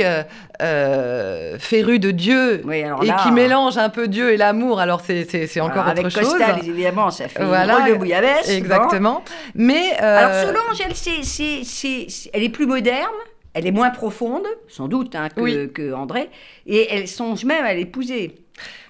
euh, 0.62 1.58
férue 1.58 1.98
de 1.98 2.10
Dieu 2.10 2.62
Oui, 2.64 2.82
alors 2.82 3.02
et 3.04 3.10
qui 3.22 3.32
mélange 3.32 3.76
un 3.76 3.88
peu 3.88 4.08
Dieu 4.08 4.32
et 4.32 4.36
l'amour. 4.36 4.80
Alors 4.80 5.00
c'est, 5.04 5.24
c'est, 5.46 5.60
encore 5.60 5.86
avec 5.88 6.06
autre 6.06 6.18
chose. 6.20 6.30
Costal, 6.32 6.60
évidemment, 6.66 7.10
ça 7.10 7.28
fait 7.28 7.44
Voilà. 7.44 7.72
une 7.74 7.78
drôle 7.80 7.92
de 7.92 7.98
bouillabaisse. 7.98 8.46
bon. 8.48 8.52
Exactement. 8.56 9.24
Mais 9.54 9.92
euh, 10.00 10.18
Alors 10.18 10.46
Solange, 10.48 10.80
elle, 10.86 10.94
c'est, 10.94 11.22
c'est, 11.22 11.64
c'est- 11.64 12.06
c'est- 12.08 12.30
elle 12.32 12.42
est 12.44 12.48
plus 12.48 12.66
moderne, 12.66 13.10
elle 13.52 13.66
est 13.66 13.72
moins 13.72 13.90
profonde, 13.90 14.46
sans 14.68 14.86
doute, 14.88 15.14
hein, 15.16 15.28
que, 15.34 15.40
Oui. 15.40 15.70
que 15.74 15.92
André, 15.92 16.30
et 16.66 16.94
elle 16.94 17.08
songe 17.08 17.44
même 17.44 17.64
à 17.64 17.74
l'épouser. 17.74 18.36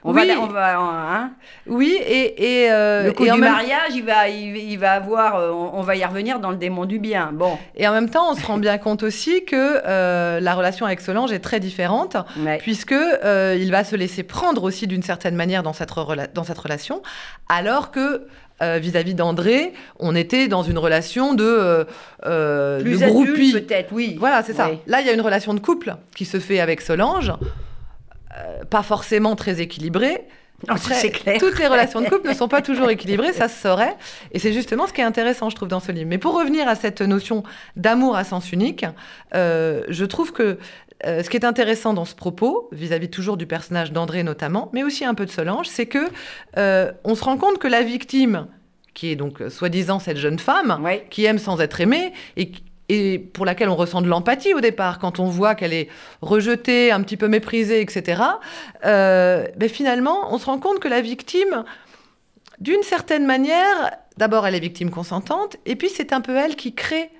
On 0.03 0.15
Oui. 0.15 0.27
va, 0.29 0.41
on 0.41 0.47
va, 0.47 0.79
hein, 0.79 1.31
oui, 1.67 1.95
et, 2.07 2.63
et, 2.63 2.73
euh, 2.73 3.05
le 3.05 3.13
coup 3.13 3.27
et 3.27 3.31
en 3.31 3.35
du 3.35 3.41
même- 3.43 3.53
mariage, 3.53 3.91
il 3.95 4.03
va, 4.03 4.29
il, 4.31 4.57
il 4.57 4.79
va 4.79 4.93
avoir, 4.93 5.37
euh, 5.37 5.51
on, 5.51 5.83
va 5.83 5.95
y 5.95 6.03
revenir 6.05 6.41
dans 6.41 6.51
le 6.51 6.57
démon 6.57 6.87
du 6.87 6.99
bien. 6.99 7.31
Bon, 7.35 7.59
Et 7.77 7.87
en 7.87 7.93
même 7.93 8.09
temps, 8.09 8.31
on 8.31 8.35
se 8.35 8.47
rend 8.47 8.57
bien 8.57 8.79
compte 8.79 9.03
aussi 9.03 9.45
que 9.45 9.83
euh, 9.87 10.41
la 10.41 10.55
relation 10.55 10.87
avec 10.87 11.03
Solange 11.03 11.33
est 11.33 11.41
très 11.41 11.61
différente, 11.61 12.17
ouais. 12.39 12.57
puisque 12.57 12.95
il 12.95 13.71
va 13.71 13.85
se 13.85 13.95
laisser 13.95 14.23
prendre 14.23 14.63
aussi 14.65 14.87
d'une 14.87 15.03
certaine 15.03 15.35
manière 15.37 15.63
dans 15.63 15.75
cette, 15.75 15.91
dans 16.35 16.45
cette 16.45 16.59
relation, 16.59 17.03
alors 17.51 17.91
que 17.91 18.27
vis-à-vis 18.63 19.15
d'André, 19.15 19.73
on 19.99 20.15
était 20.15 20.47
dans 20.49 20.63
une 20.63 20.77
relation 20.79 21.33
de, 21.35 21.87
plus 22.23 23.01
de 23.01 23.07
groupie. 23.07 23.53
peut-être, 23.53 23.93
oui. 23.93 24.17
Voilà, 24.19 24.43
c'est 24.43 24.55
ça. 24.55 24.69
Oui. 24.71 24.79
Là, 24.87 25.01
il 25.03 25.07
y 25.07 25.11
a 25.11 25.13
une 25.13 25.21
relation 25.21 25.53
de 25.55 25.61
couple 25.61 25.95
qui 26.17 26.25
se 26.25 26.39
fait 26.41 26.61
avec 26.61 26.81
Solange, 26.81 27.33
euh, 28.37 28.65
pas 28.65 28.83
forcément 28.83 29.37
très 29.37 29.61
équilibrée. 29.61 30.27
Non, 30.69 30.77
ça, 30.77 30.95
c'est 30.95 31.11
clair. 31.11 31.39
Toutes 31.39 31.59
les 31.59 31.67
relations 31.67 32.01
de 32.01 32.09
couple 32.09 32.29
ne 32.29 32.35
sont 32.35 32.49
pas 32.49 32.63
toujours 32.63 32.91
équilibrées, 32.91 33.33
ça 33.33 33.49
se 33.49 33.61
saurait. 33.61 33.97
Et 34.33 34.39
c'est 34.39 34.53
justement 34.53 34.87
ce 34.87 34.93
qui 34.93 35.01
est 35.01 35.05
intéressant, 35.05 35.49
je 35.51 35.57
trouve, 35.57 35.69
dans 35.69 35.81
ce 35.81 35.93
livre. 35.93 36.09
Mais 36.09 36.19
pour 36.19 36.39
revenir 36.39 36.69
à 36.69 36.75
cette 36.75 37.01
notion 37.01 37.43
d'amour 37.77 38.17
à 38.17 38.25
sens 38.25 38.53
unique, 38.53 38.85
euh, 39.35 39.83
je 39.89 40.05
trouve 40.05 40.33
que 40.33 40.59
euh, 41.07 41.23
ce 41.23 41.31
qui 41.31 41.37
est 41.39 41.45
intéressant 41.45 41.95
dans 41.95 42.05
ce 42.05 42.15
propos, 42.15 42.69
vis-à-vis 42.73 43.09
toujours 43.09 43.39
du 43.39 43.47
personnage 43.47 43.93
d'André 43.93 44.23
notamment, 44.23 44.69
mais 44.75 44.83
aussi 44.83 45.05
un 45.05 45.15
peu 45.15 45.25
de 45.25 45.31
Solange, 45.31 45.67
c'est 45.67 45.87
que 45.87 46.07
euh, 46.59 46.93
on 47.05 47.15
se 47.15 47.25
rend 47.25 47.39
compte 47.39 47.59
que 47.59 47.69
la 47.69 47.83
victime, 47.83 48.47
qui 48.93 49.11
est 49.11 49.17
donc 49.17 49.43
soi-disant 49.49 49.99
cette 49.99 50.19
jeune 50.19 50.39
femme, 50.39 50.83
qui 51.09 51.25
aime 51.25 51.39
sans 51.39 51.61
être 51.61 51.81
aimée 51.81 52.13
et, 52.37 52.53
et 52.91 53.21
pour 53.21 53.47
laquelle 53.47 53.69
on 53.69 53.77
ressent 53.77 54.03
de 54.03 54.09
l'empathie 54.09 54.53
au 54.53 54.61
départ 54.61 54.99
quand 54.99 55.21
on 55.21 55.27
voit 55.27 55.55
qu'elle 55.55 55.73
est 55.73 55.89
rejetée, 56.23 56.91
un 56.91 57.01
petit 57.03 57.17
peu 57.17 57.29
méprisée, 57.29 57.81
etc. 57.81 58.23
Euh, 58.85 59.47
ben 59.57 59.69
finalement, 59.69 60.35
on 60.35 60.39
se 60.39 60.47
rend 60.47 60.59
compte 60.59 60.81
que 60.81 60.89
la 60.89 61.01
victime, 61.01 61.65
d'une 62.59 62.83
certaine 62.83 63.27
manière, 63.27 63.93
d'abord 64.17 64.45
elle 64.45 64.57
est 64.57 64.61
victime 64.61 64.91
consentante 64.91 65.57
et 65.67 65.77
puis 65.77 65.89
c'est 65.89 66.13
un 66.13 66.21
peu 66.21 66.37
elle 66.37 66.57
qui 66.57 66.75
crée 66.75 67.11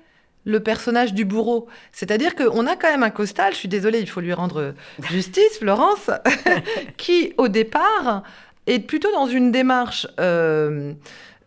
le 0.43 0.59
personnage 0.59 1.13
du 1.13 1.23
bourreau. 1.23 1.67
C'est-à-dire 1.93 2.35
qu'on 2.35 2.67
a 2.67 2.75
quand 2.75 2.91
même 2.91 3.03
un 3.03 3.09
Costal, 3.09 3.53
je 3.53 3.57
suis 3.57 3.69
désolée, 3.69 3.99
il 3.99 4.09
faut 4.09 4.21
lui 4.21 4.33
rendre 4.33 4.73
justice, 5.09 5.59
Florence, 5.59 6.09
qui 6.97 7.33
au 7.37 7.47
départ 7.47 8.23
est 8.67 8.79
plutôt 8.79 9.11
dans 9.13 9.27
une 9.27 9.53
démarche 9.53 10.05
euh, 10.19 10.93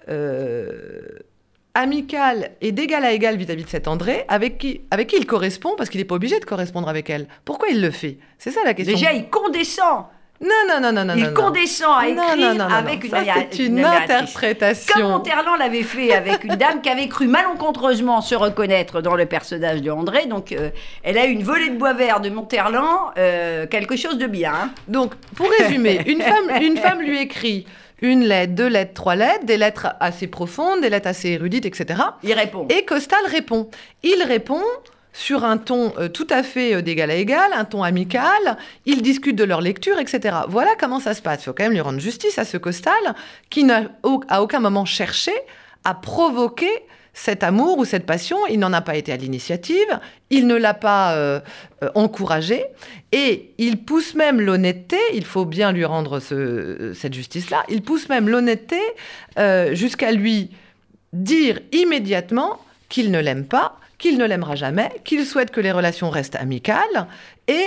euh, 0.08 1.02
amicale 1.74 2.50
et 2.60 2.72
d'égal 2.72 3.04
à 3.04 3.12
égal 3.12 3.36
vis-à-vis 3.36 3.64
de 3.64 3.68
cette 3.68 3.88
André, 3.88 4.24
avec 4.28 4.58
qui, 4.58 4.80
avec 4.90 5.08
qui 5.08 5.16
il 5.16 5.26
correspond, 5.26 5.74
parce 5.76 5.90
qu'il 5.90 6.00
n'est 6.00 6.04
pas 6.06 6.14
obligé 6.14 6.38
de 6.38 6.44
correspondre 6.44 6.88
avec 6.88 7.10
elle. 7.10 7.26
Pourquoi 7.44 7.68
il 7.68 7.80
le 7.80 7.90
fait? 7.90 8.18
C'est 8.38 8.50
ça 8.50 8.60
la 8.64 8.74
question. 8.74 8.96
Déjà, 8.96 9.12
il 9.12 9.28
condescend. 9.28 10.08
Non, 10.40 10.48
non, 10.68 10.80
non, 10.80 10.92
non, 10.92 11.04
non. 11.04 11.14
Il 11.16 11.24
non, 11.26 11.34
condescend 11.34 11.96
à 11.96 12.08
écrire 12.08 12.36
non, 12.36 12.54
non, 12.54 12.64
avec 12.64 13.10
non. 13.10 13.18
une, 13.20 13.24
Ça, 13.26 13.32
c'est 13.50 13.58
une 13.64 13.84
interprétation. 13.84 14.94
Comme 14.94 15.10
Monterland 15.10 15.58
l'avait 15.58 15.84
fait 15.84 16.12
avec 16.12 16.44
une 16.44 16.56
dame 16.56 16.80
qui 16.82 16.90
avait 16.90 17.08
cru 17.08 17.28
malencontreusement 17.28 18.20
se 18.20 18.34
reconnaître 18.34 19.00
dans 19.00 19.14
le 19.14 19.26
personnage 19.26 19.80
de 19.80 19.90
André. 19.90 20.26
Donc, 20.26 20.52
euh, 20.52 20.70
elle 21.02 21.18
a 21.18 21.26
eu 21.26 21.30
une 21.30 21.44
volée 21.44 21.70
de 21.70 21.76
bois 21.76 21.92
vert 21.92 22.20
de 22.20 22.30
Monterland, 22.30 23.12
euh, 23.16 23.66
quelque 23.66 23.96
chose 23.96 24.18
de 24.18 24.26
bien. 24.26 24.52
hein. 24.52 24.70
Donc, 24.88 25.14
pour 25.36 25.48
résumer, 25.58 26.00
une 26.06 26.20
femme, 26.20 26.50
une 26.60 26.76
femme 26.78 27.00
lui 27.00 27.20
écrit 27.20 27.64
une 28.02 28.24
lettre, 28.24 28.54
deux 28.54 28.66
lettres, 28.68 28.94
trois 28.94 29.16
lettres, 29.16 29.44
des 29.44 29.56
lettres 29.56 29.88
assez 30.00 30.26
profondes, 30.26 30.80
des 30.80 30.90
lettres 30.90 31.08
assez 31.08 31.30
érudites, 31.30 31.64
etc. 31.66 32.00
Il 32.22 32.32
répond. 32.34 32.66
Et 32.68 32.84
Costal 32.84 33.24
répond. 33.26 33.70
Il 34.02 34.22
répond 34.26 34.62
sur 35.12 35.44
un 35.44 35.58
ton 35.58 35.92
euh, 35.98 36.08
tout 36.08 36.26
à 36.28 36.42
fait 36.42 36.74
euh, 36.74 36.82
d'égal 36.82 37.10
à 37.10 37.14
égal, 37.14 37.52
un 37.54 37.64
ton 37.64 37.82
amical. 37.84 38.56
Ils 38.84 39.00
discutent 39.00 39.36
de 39.36 39.44
leur 39.44 39.60
lecture, 39.60 39.98
etc. 40.00 40.36
Voilà 40.48 40.70
comment 40.78 40.98
ça 40.98 41.14
se 41.14 41.22
passe. 41.22 41.42
Il 41.42 41.44
faut 41.44 41.52
quand 41.52 41.62
même 41.64 41.72
lui 41.72 41.80
rendre 41.80 42.00
justice 42.00 42.36
à 42.38 42.44
ce 42.44 42.56
Costal 42.56 42.92
qui 43.48 43.62
n'a 43.64 43.84
au- 44.02 44.22
à 44.28 44.42
aucun 44.42 44.58
moment 44.60 44.84
cherché 44.84 45.30
à 45.84 45.94
provoquer 45.94 46.70
cet 47.14 47.42
amour 47.42 47.78
ou 47.78 47.84
cette 47.84 48.04
passion. 48.04 48.36
Il 48.50 48.58
n'en 48.58 48.72
a 48.72 48.80
pas 48.82 48.96
été 48.96 49.12
à 49.12 49.16
l'initiative. 49.16 50.00
Il 50.30 50.46
ne 50.46 50.56
l'a 50.56 50.74
pas 50.74 51.14
euh, 51.14 51.40
euh, 51.82 51.88
encouragé. 51.94 52.64
Et 53.12 53.52
il 53.58 53.78
pousse 53.78 54.14
même 54.14 54.40
l'honnêteté, 54.40 54.98
il 55.14 55.24
faut 55.24 55.44
bien 55.44 55.70
lui 55.72 55.84
rendre 55.84 56.18
ce- 56.20 56.92
cette 56.94 57.14
justice-là, 57.14 57.62
il 57.68 57.80
pousse 57.82 58.08
même 58.08 58.28
l'honnêteté 58.28 58.80
euh, 59.38 59.72
jusqu'à 59.74 60.10
lui 60.10 60.50
dire 61.12 61.60
immédiatement 61.70 62.58
qu'il 62.88 63.12
ne 63.12 63.20
l'aime 63.20 63.44
pas, 63.44 63.78
qu'il 63.98 64.18
ne 64.18 64.24
l'aimera 64.24 64.56
jamais, 64.56 64.90
qu'il 65.04 65.24
souhaite 65.24 65.52
que 65.52 65.60
les 65.60 65.70
relations 65.70 66.10
restent 66.10 66.34
amicales, 66.34 67.06
et 67.46 67.64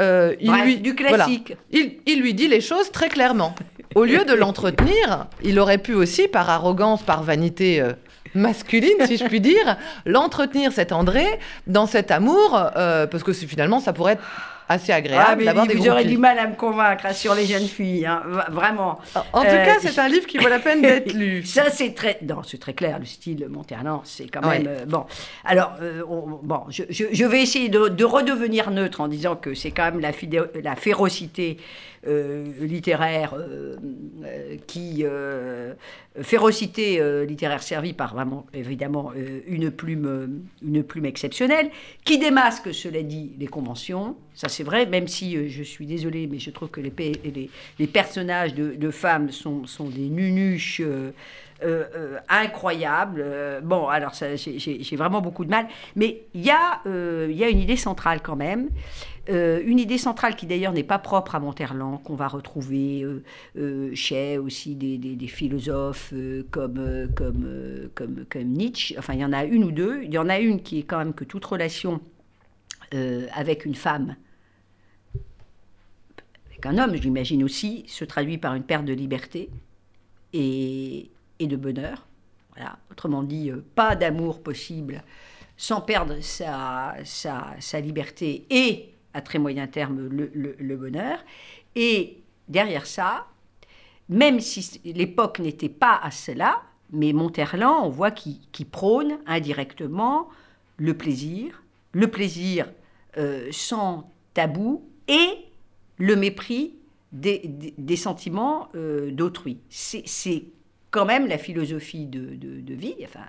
euh, 0.00 0.34
il 0.40 0.48
Bref, 0.48 0.64
lui 0.64 0.76
du 0.78 0.92
voilà. 0.92 1.24
classique. 1.24 1.54
il, 1.72 1.96
il 2.06 2.20
lui 2.22 2.32
dit 2.32 2.48
les 2.48 2.62
choses 2.62 2.90
très 2.90 3.08
clairement. 3.10 3.54
Au 3.94 4.04
lieu 4.04 4.24
de 4.24 4.32
l'entretenir, 4.34 5.26
il 5.42 5.58
aurait 5.58 5.78
pu 5.78 5.92
aussi, 5.94 6.26
par 6.28 6.48
arrogance, 6.48 7.02
par 7.02 7.22
vanité 7.22 7.80
euh, 7.80 7.92
masculine, 8.36 8.96
si 9.06 9.16
je 9.16 9.24
puis 9.24 9.40
dire, 9.40 9.76
l'entretenir 10.04 10.72
cet 10.72 10.92
André 10.92 11.26
dans 11.66 11.86
cet 11.86 12.10
amour, 12.10 12.58
euh, 12.76 13.06
parce 13.06 13.22
que 13.22 13.32
finalement, 13.32 13.80
ça 13.80 13.92
pourrait 13.92 14.12
être 14.14 14.22
assez 14.68 14.90
agréable 14.92 15.24
Ah, 15.28 15.36
mais 15.36 15.44
d'avoir 15.44 15.64
des 15.68 15.74
vous 15.74 15.88
aurez 15.88 16.04
du 16.04 16.18
mal 16.18 16.36
à 16.40 16.48
me 16.48 16.56
convaincre 16.56 17.14
sur 17.14 17.36
les 17.36 17.46
jeunes 17.46 17.68
filles, 17.68 18.04
hein, 18.04 18.20
vraiment. 18.50 18.98
En 19.32 19.42
tout 19.42 19.46
Euh, 19.46 19.64
cas, 19.64 19.74
c'est 19.80 19.96
un 20.00 20.08
livre 20.08 20.26
qui 20.26 20.38
vaut 20.38 20.48
la 20.48 20.58
peine 20.58 20.82
d'être 20.82 21.12
lu. 21.12 21.44
Ça, 21.46 21.70
c'est 21.70 21.94
très. 21.94 22.18
Non, 22.22 22.42
c'est 22.44 22.58
très 22.58 22.72
clair, 22.74 22.98
le 22.98 23.04
style 23.04 23.46
Monterland, 23.48 24.00
c'est 24.02 24.26
quand 24.26 24.40
Ouais. 24.44 24.58
même. 24.58 24.66
euh, 24.66 24.84
bon. 24.84 25.04
Alors, 25.44 25.74
euh, 25.82 26.02
on- 26.10 26.40
bon, 26.42 26.62
je, 26.68 26.82
je- 26.90 27.04
je 27.12 27.24
vais 27.24 27.42
essayer 27.42 27.68
de, 27.68 27.86
de 27.86 28.04
redevenir 28.04 28.72
neutre 28.72 29.00
en 29.00 29.06
disant 29.06 29.36
que 29.36 29.54
c'est 29.54 29.70
quand 29.70 29.84
même 29.84 30.00
la, 30.00 30.74
férocité 30.74 31.58
littéraire 32.60 33.34
euh, 33.34 33.76
euh, 34.24 34.56
qui. 34.66 35.02
euh, 35.04 35.74
férocité 36.22 37.00
euh, 37.00 37.24
littéraire 37.24 37.62
servie 37.62 37.92
par 37.92 38.14
vraiment, 38.14 38.46
évidemment, 38.54 39.12
euh, 39.16 39.40
une, 39.46 39.70
plume, 39.70 40.06
euh, 40.06 40.26
une 40.66 40.82
plume 40.82 41.04
exceptionnelle, 41.04 41.70
qui 42.04 42.18
démasque, 42.18 42.72
cela 42.72 43.02
dit, 43.02 43.32
les 43.38 43.46
conventions. 43.46 44.16
Ça, 44.34 44.48
c'est 44.48 44.62
vrai, 44.64 44.86
même 44.86 45.08
si 45.08 45.36
euh, 45.36 45.46
je 45.48 45.62
suis 45.62 45.86
désolée, 45.86 46.26
mais 46.26 46.38
je 46.38 46.50
trouve 46.50 46.68
que 46.70 46.80
les, 46.80 46.92
les, 46.98 47.50
les 47.78 47.86
personnages 47.86 48.54
de, 48.54 48.74
de 48.74 48.90
femmes 48.90 49.30
sont, 49.30 49.66
sont 49.66 49.88
des 49.88 50.08
nunuches. 50.08 50.80
euh, 50.84 51.10
euh, 51.62 51.84
euh. 51.94 52.18
Euh, 53.18 53.60
bon, 53.62 53.86
alors 53.88 54.12
j'ai- 54.14 54.96
vraiment 54.96 55.20
beaucoup 55.22 55.44
de 55.44 55.50
mal. 55.50 55.66
Mais 55.94 56.22
il 56.34 56.44
y, 56.44 56.50
a, 56.50 56.80
euh, 56.86 57.28
y 57.30 57.44
a 57.44 57.48
une 57.48 57.60
idée 57.60 57.76
centrale 57.76 58.20
quand 58.22 58.36
même. 58.36 58.68
Euh, 59.28 59.60
une 59.64 59.80
idée 59.80 59.98
centrale 59.98 60.36
qui 60.36 60.46
d'ailleurs 60.46 60.72
n'est 60.72 60.84
pas 60.84 60.98
propre 61.00 61.34
à 61.34 61.40
Monterland, 61.40 62.00
qu'on 62.04 62.14
va 62.14 62.28
retrouver 62.28 63.02
euh, 63.02 63.24
euh, 63.58 63.90
chez 63.94 64.38
aussi 64.38 64.76
des, 64.76 64.98
des- 64.98 65.26
philosophes 65.26 66.14
comme, 66.52 67.08
comme, 67.16 67.88
comme, 67.94 68.24
comme 68.30 68.44
Nietzsche. 68.44 68.94
Enfin, 68.98 69.14
il 69.14 69.20
y 69.20 69.24
en 69.24 69.32
a 69.32 69.44
une 69.44 69.64
ou 69.64 69.72
deux. 69.72 70.02
Il 70.04 70.12
y 70.12 70.18
en 70.18 70.28
a 70.28 70.38
une 70.38 70.62
qui 70.62 70.78
est 70.78 70.82
quand 70.84 70.98
même 70.98 71.12
que 71.14 71.24
toute 71.24 71.44
relation 71.44 72.00
avec 73.34 73.64
une 73.64 73.74
femme, 73.74 74.14
avec 76.48 76.64
un 76.66 76.78
homme, 76.78 76.94
je 76.94 77.02
l'imagine 77.02 77.42
aussi, 77.42 77.84
se 77.88 78.04
traduit 78.04 78.38
par 78.38 78.54
une 78.54 78.62
perte 78.62 78.84
de 78.84 78.92
liberté 78.92 79.50
et, 80.32 81.10
et 81.40 81.46
de 81.48 81.56
bonheur. 81.56 82.06
Voilà. 82.54 82.78
Autrement 82.92 83.24
dit, 83.24 83.50
pas 83.74 83.96
d'amour 83.96 84.40
possible 84.40 85.02
sans 85.56 85.80
perdre 85.80 86.14
sa, 86.20 86.94
sa, 87.04 87.56
sa 87.58 87.80
liberté 87.80 88.46
et, 88.50 88.90
à 89.16 89.22
très 89.22 89.38
moyen 89.38 89.66
terme, 89.66 90.08
le, 90.08 90.76
bonheur. 90.76 91.18
Et 91.74 92.18
derrière 92.48 92.86
ça, 92.86 93.26
même 94.10 94.40
si 94.40 94.80
l'époque 94.84 95.38
n'était 95.38 95.70
pas 95.70 95.98
à 96.02 96.10
cela, 96.10 96.62
mais 96.92 97.14
Monterland, 97.14 97.80
on 97.82 97.88
voit 97.88 98.10
qu'il 98.10 98.66
prône 98.70 99.18
indirectement 99.26 100.28
le 100.76 100.94
plaisir, 100.94 101.62
le 101.92 102.08
plaisir 102.08 102.70
euh, 103.16 103.48
sans 103.50 104.12
tabou 104.34 104.84
et 105.08 105.30
le 105.96 106.14
mépris 106.14 106.74
des, 107.10 107.96
sentiments 107.96 108.68
euh, 108.74 109.10
d'autrui. 109.10 109.58
C'est 109.70 110.44
quand 110.90 111.04
même 111.04 111.26
la 111.26 111.38
philosophie 111.38 112.06
de, 112.06 112.36
de- 112.36 112.74
vie 112.74 112.94
enfin, 113.04 113.26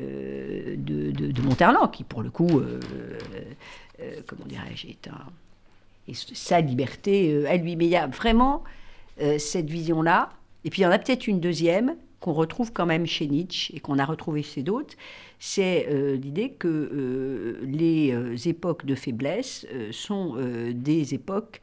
euh, 0.00 0.74
de, 0.76 1.10
de- 1.10 1.42
Monterland, 1.42 1.90
qui 1.90 2.04
pour 2.04 2.22
le 2.22 2.30
coup, 2.30 2.58
euh, 2.58 2.80
euh, 4.00 4.20
comment 4.26 4.44
dirais-je, 4.46 4.88
est 4.88 5.08
un, 5.08 6.12
sa 6.14 6.60
liberté 6.60 7.46
à 7.46 7.56
lui. 7.56 7.76
Mais 7.76 7.86
il 7.86 7.90
y 7.90 7.96
a 7.96 8.06
vraiment 8.06 8.64
cette 9.38 9.68
vision-là. 9.68 10.30
Et 10.64 10.70
puis 10.70 10.80
il 10.82 10.84
y 10.84 10.86
en 10.86 10.90
a 10.90 10.98
peut-être 10.98 11.26
une 11.26 11.40
deuxième 11.40 11.94
qu'on 12.20 12.32
retrouve 12.32 12.72
quand 12.72 12.86
même 12.86 13.06
chez 13.06 13.26
Nietzsche 13.26 13.74
et 13.76 13.80
qu'on 13.80 13.98
a 13.98 14.04
retrouvé 14.04 14.42
chez 14.42 14.62
d'autres, 14.62 14.94
c'est 15.38 15.86
l'idée 16.16 16.50
que 16.50 17.58
les 17.62 18.48
époques 18.48 18.84
de 18.86 18.94
faiblesse 18.94 19.66
sont 19.90 20.36
des 20.72 21.14
époques 21.14 21.60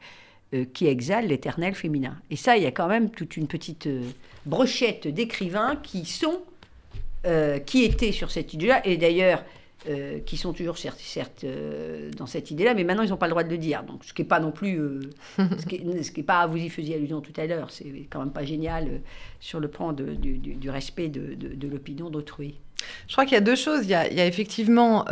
euh, 0.54 0.64
qui 0.64 0.86
exhalent 0.86 1.28
l'éternel 1.28 1.74
féminin. 1.74 2.16
Et 2.30 2.36
ça, 2.36 2.56
il 2.56 2.62
y 2.62 2.66
a 2.66 2.70
quand 2.70 2.88
même 2.88 3.10
toute 3.10 3.36
une 3.36 3.46
petite 3.46 3.86
euh, 3.86 4.00
brochette 4.46 5.06
d'écrivains 5.06 5.76
qui 5.82 6.06
sont, 6.06 6.40
euh, 7.26 7.58
qui 7.58 7.84
étaient 7.84 8.12
sur 8.12 8.30
cette 8.30 8.54
idée-là, 8.54 8.80
et 8.86 8.96
d'ailleurs 8.96 9.44
qui 10.26 10.36
sont 10.36 10.52
toujours 10.52 10.76
certes, 10.76 11.46
dans 12.16 12.26
cette 12.26 12.50
idée-là, 12.50 12.74
mais 12.74 12.84
maintenant 12.84 13.04
ils 13.04 13.10
n'ont 13.10 13.16
pas 13.16 13.26
le 13.26 13.30
droit 13.30 13.44
de 13.44 13.48
le 13.48 13.56
dire. 13.56 13.84
Donc, 13.84 14.04
ce 14.04 14.12
qui 14.12 14.20
n'est 14.20 14.28
pas 14.28 14.40
non 14.40 14.50
plus, 14.50 15.00
ce 15.38 15.66
qui 15.66 15.76
est, 15.76 16.02
ce 16.02 16.10
qui 16.10 16.20
est 16.20 16.24
pas, 16.24 16.46
vous 16.46 16.58
y 16.58 16.68
faisiez 16.68 16.96
allusion 16.96 17.22
tout 17.22 17.32
à 17.38 17.46
l'heure, 17.46 17.70
c'est 17.70 18.06
quand 18.10 18.18
même 18.18 18.32
pas 18.32 18.44
génial 18.44 19.00
sur 19.40 19.60
le 19.60 19.68
plan 19.68 19.92
du, 19.92 20.68
respect 20.68 21.08
de, 21.08 21.66
l'opinion 21.66 22.10
d'autrui. 22.10 22.56
Je 23.06 23.12
crois 23.12 23.24
qu'il 23.24 23.34
y 23.34 23.38
a 23.38 23.40
deux 23.40 23.56
choses. 23.56 23.84
Il 23.84 23.90
y 23.90 23.94
a, 23.94 24.26
effectivement 24.26 25.06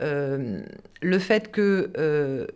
le 0.00 1.18
fait 1.18 1.50
que 1.50 2.48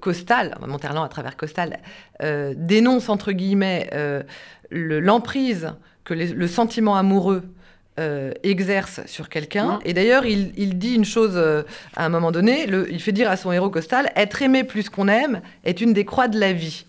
Costal, 0.00 0.56
Monterland 0.66 1.04
à 1.04 1.08
travers 1.08 1.36
Costal, 1.36 1.78
euh, 2.22 2.54
dénonce 2.56 3.08
entre 3.08 3.32
guillemets 3.32 3.90
euh, 3.92 4.22
le- 4.70 5.00
l'emprise 5.00 5.72
que 6.04 6.14
les- 6.14 6.28
le 6.28 6.46
sentiment 6.46 6.96
amoureux 6.96 7.42
euh, 8.00 8.32
exerce 8.42 9.00
sur 9.06 9.28
quelqu'un. 9.28 9.72
Mhm. 9.74 9.78
Et 9.84 9.92
d'ailleurs, 9.92 10.24
il, 10.24 10.52
il 10.56 10.78
dit 10.78 10.94
une 10.94 11.04
chose 11.04 11.36
à 11.96 12.06
un 12.06 12.08
moment 12.08 12.32
donné, 12.32 12.66
le- 12.66 12.90
il 12.90 13.02
fait 13.02 13.12
dire 13.12 13.30
à 13.30 13.36
son 13.36 13.52
héros 13.52 13.68
Costal, 13.70 14.10
être 14.16 14.40
aimé 14.40 14.64
plus 14.64 14.88
qu'on 14.88 15.08
aime 15.08 15.42
est 15.64 15.80
une 15.80 15.92
des 15.92 16.04
croix 16.06 16.28
de 16.28 16.38
la 16.40 16.52
vie. 16.54 16.86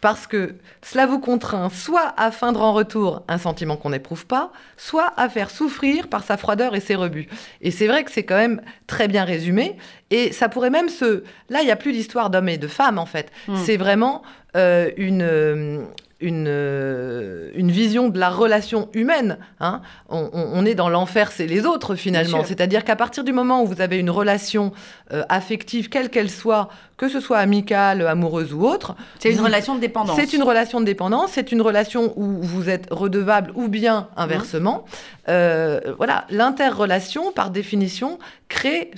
Parce 0.00 0.26
que 0.26 0.54
cela 0.82 1.06
vous 1.06 1.18
contraint 1.18 1.68
soit 1.70 2.14
à 2.16 2.30
feindre 2.30 2.62
en 2.62 2.72
retour 2.72 3.22
un 3.28 3.38
sentiment 3.38 3.76
qu'on 3.76 3.90
n'éprouve 3.90 4.26
pas, 4.26 4.50
soit 4.76 5.12
à 5.16 5.28
faire 5.28 5.50
souffrir 5.50 6.08
par 6.08 6.22
sa 6.24 6.36
froideur 6.36 6.74
et 6.74 6.80
ses 6.80 6.94
rebuts. 6.94 7.28
Et 7.60 7.70
c'est 7.70 7.86
vrai 7.86 8.04
que 8.04 8.10
c'est 8.10 8.24
quand 8.24 8.36
même 8.38 8.62
très 8.86 9.08
bien 9.08 9.24
résumé. 9.24 9.76
Et 10.10 10.32
ça 10.32 10.48
pourrait 10.48 10.70
même 10.70 10.88
se... 10.88 11.22
Là, 11.50 11.60
il 11.60 11.66
n'y 11.66 11.70
a 11.70 11.76
plus 11.76 11.92
d'histoire 11.92 12.30
d'hommes 12.30 12.48
et 12.48 12.58
de 12.58 12.66
femmes, 12.68 12.98
en 12.98 13.06
fait. 13.06 13.30
Mm. 13.48 13.56
C'est 13.56 13.76
vraiment 13.76 14.22
euh, 14.56 14.90
une... 14.96 15.22
euh, 15.22 15.84
Une, 16.22 16.48
euh, 16.48 17.50
une 17.54 17.70
vision 17.70 18.10
de 18.10 18.18
la 18.18 18.28
relation 18.28 18.90
humaine. 18.92 19.38
hein. 19.58 19.80
On, 20.10 20.28
on- 20.34 20.50
on 20.52 20.66
est 20.66 20.74
dans 20.74 20.90
l'enfer, 20.90 21.32
c'est 21.32 21.46
les 21.46 21.64
autres 21.64 21.94
finalement. 21.94 22.44
C'est-à-dire 22.44 22.84
qu'à 22.84 22.94
partir 22.94 23.24
du 23.24 23.32
moment 23.32 23.62
où 23.62 23.66
vous 23.66 23.80
avez 23.80 23.96
une 23.98 24.10
relation 24.10 24.72
euh, 25.14 25.22
affective, 25.30 25.88
quelle 25.88 26.10
qu'elle 26.10 26.28
soit, 26.30 26.68
que 27.00 27.08
ce 27.08 27.18
soit 27.18 27.38
amicale, 27.38 28.06
amoureuse 28.06 28.52
ou 28.52 28.66
autre. 28.66 28.94
C'est 29.20 29.30
une 29.30 29.40
relation 29.40 29.74
de 29.74 29.80
dépendance. 29.80 30.16
C'est 30.16 30.34
une 30.34 30.42
relation 30.42 30.82
de 30.82 30.84
dépendance, 30.84 31.30
c'est 31.32 31.50
une 31.50 31.62
relation 31.62 32.12
où 32.16 32.42
vous 32.42 32.68
êtes 32.68 32.88
redevable 32.90 33.52
ou 33.54 33.68
bien 33.68 34.08
inversement. 34.18 34.84
Euh, 35.30 35.80
voilà, 35.96 36.26
l'interrelation, 36.28 37.32
par 37.32 37.48
définition, 37.48 38.18
crée, 38.50 38.90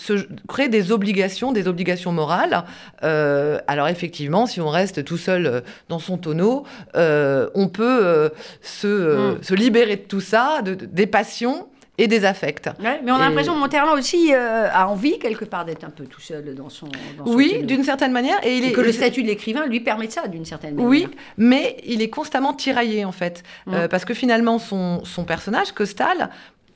crée, 0.48 0.68
des 0.68 0.90
obligations, 0.90 1.52
des 1.52 1.68
obligations 1.68 2.10
morales. 2.10 2.64
Euh, 3.04 3.60
alors 3.68 3.86
effectivement, 3.86 4.46
si 4.46 4.60
on 4.60 4.68
reste 4.68 5.04
tout 5.04 5.16
seul 5.16 5.46
euh, 5.46 5.60
dans 5.88 6.00
son 6.00 6.18
tonneau, 6.18 6.64
on 6.96 7.68
peut 7.68 8.30
se, 8.62 9.36
mm. 9.36 9.42
se, 9.44 9.54
libérer 9.54 9.94
de 9.94 10.02
tout 10.02 10.20
ça, 10.20 10.60
de, 10.62 10.74
des 10.74 11.06
passions 11.06 11.68
et 11.98 12.06
des 12.08 12.24
affects. 12.24 12.70
mais 12.80 13.10
on 13.10 13.16
a 13.16 13.28
l'impression 13.28 13.54
que 13.54 13.58
Monterland 13.58 13.98
aussi 13.98 14.32
euh, 14.32 14.68
a 14.72 14.88
envie 14.88 15.18
quelque 15.18 15.44
part 15.44 15.64
d'être 15.64 15.84
un 15.84 15.90
peu 15.90 16.04
tout 16.06 16.20
seul 16.20 16.54
dans 16.54 16.70
son. 16.70 16.88
Dans 17.18 17.30
oui, 17.30 17.62
d'une 17.64 17.84
certaine 17.84 18.12
manière. 18.12 18.38
Et, 18.44 18.56
il 18.56 18.64
est, 18.64 18.72
que 18.72 18.80
le 18.80 18.92
statut 18.92 19.22
de 19.22 19.28
l'écrivain 19.28 19.66
lui 19.66 19.80
permet 19.80 20.06
de 20.06 20.12
ça, 20.12 20.26
d'une 20.26 20.46
certaine 20.46 20.74
manière. 20.74 20.88
Oui, 20.88 21.08
mais 21.36 21.76
il 21.84 22.00
est 22.00 22.08
constamment 22.08 22.54
tiraillé 22.54 23.04
en 23.04 23.12
fait, 23.12 23.42
euh, 23.68 23.84
mm. 23.84 23.88
parce 23.88 24.06
que 24.06 24.14
finalement 24.14 24.58
son, 24.58 25.04
son 25.04 25.24
personnage, 25.24 25.72
Costal, 25.72 26.30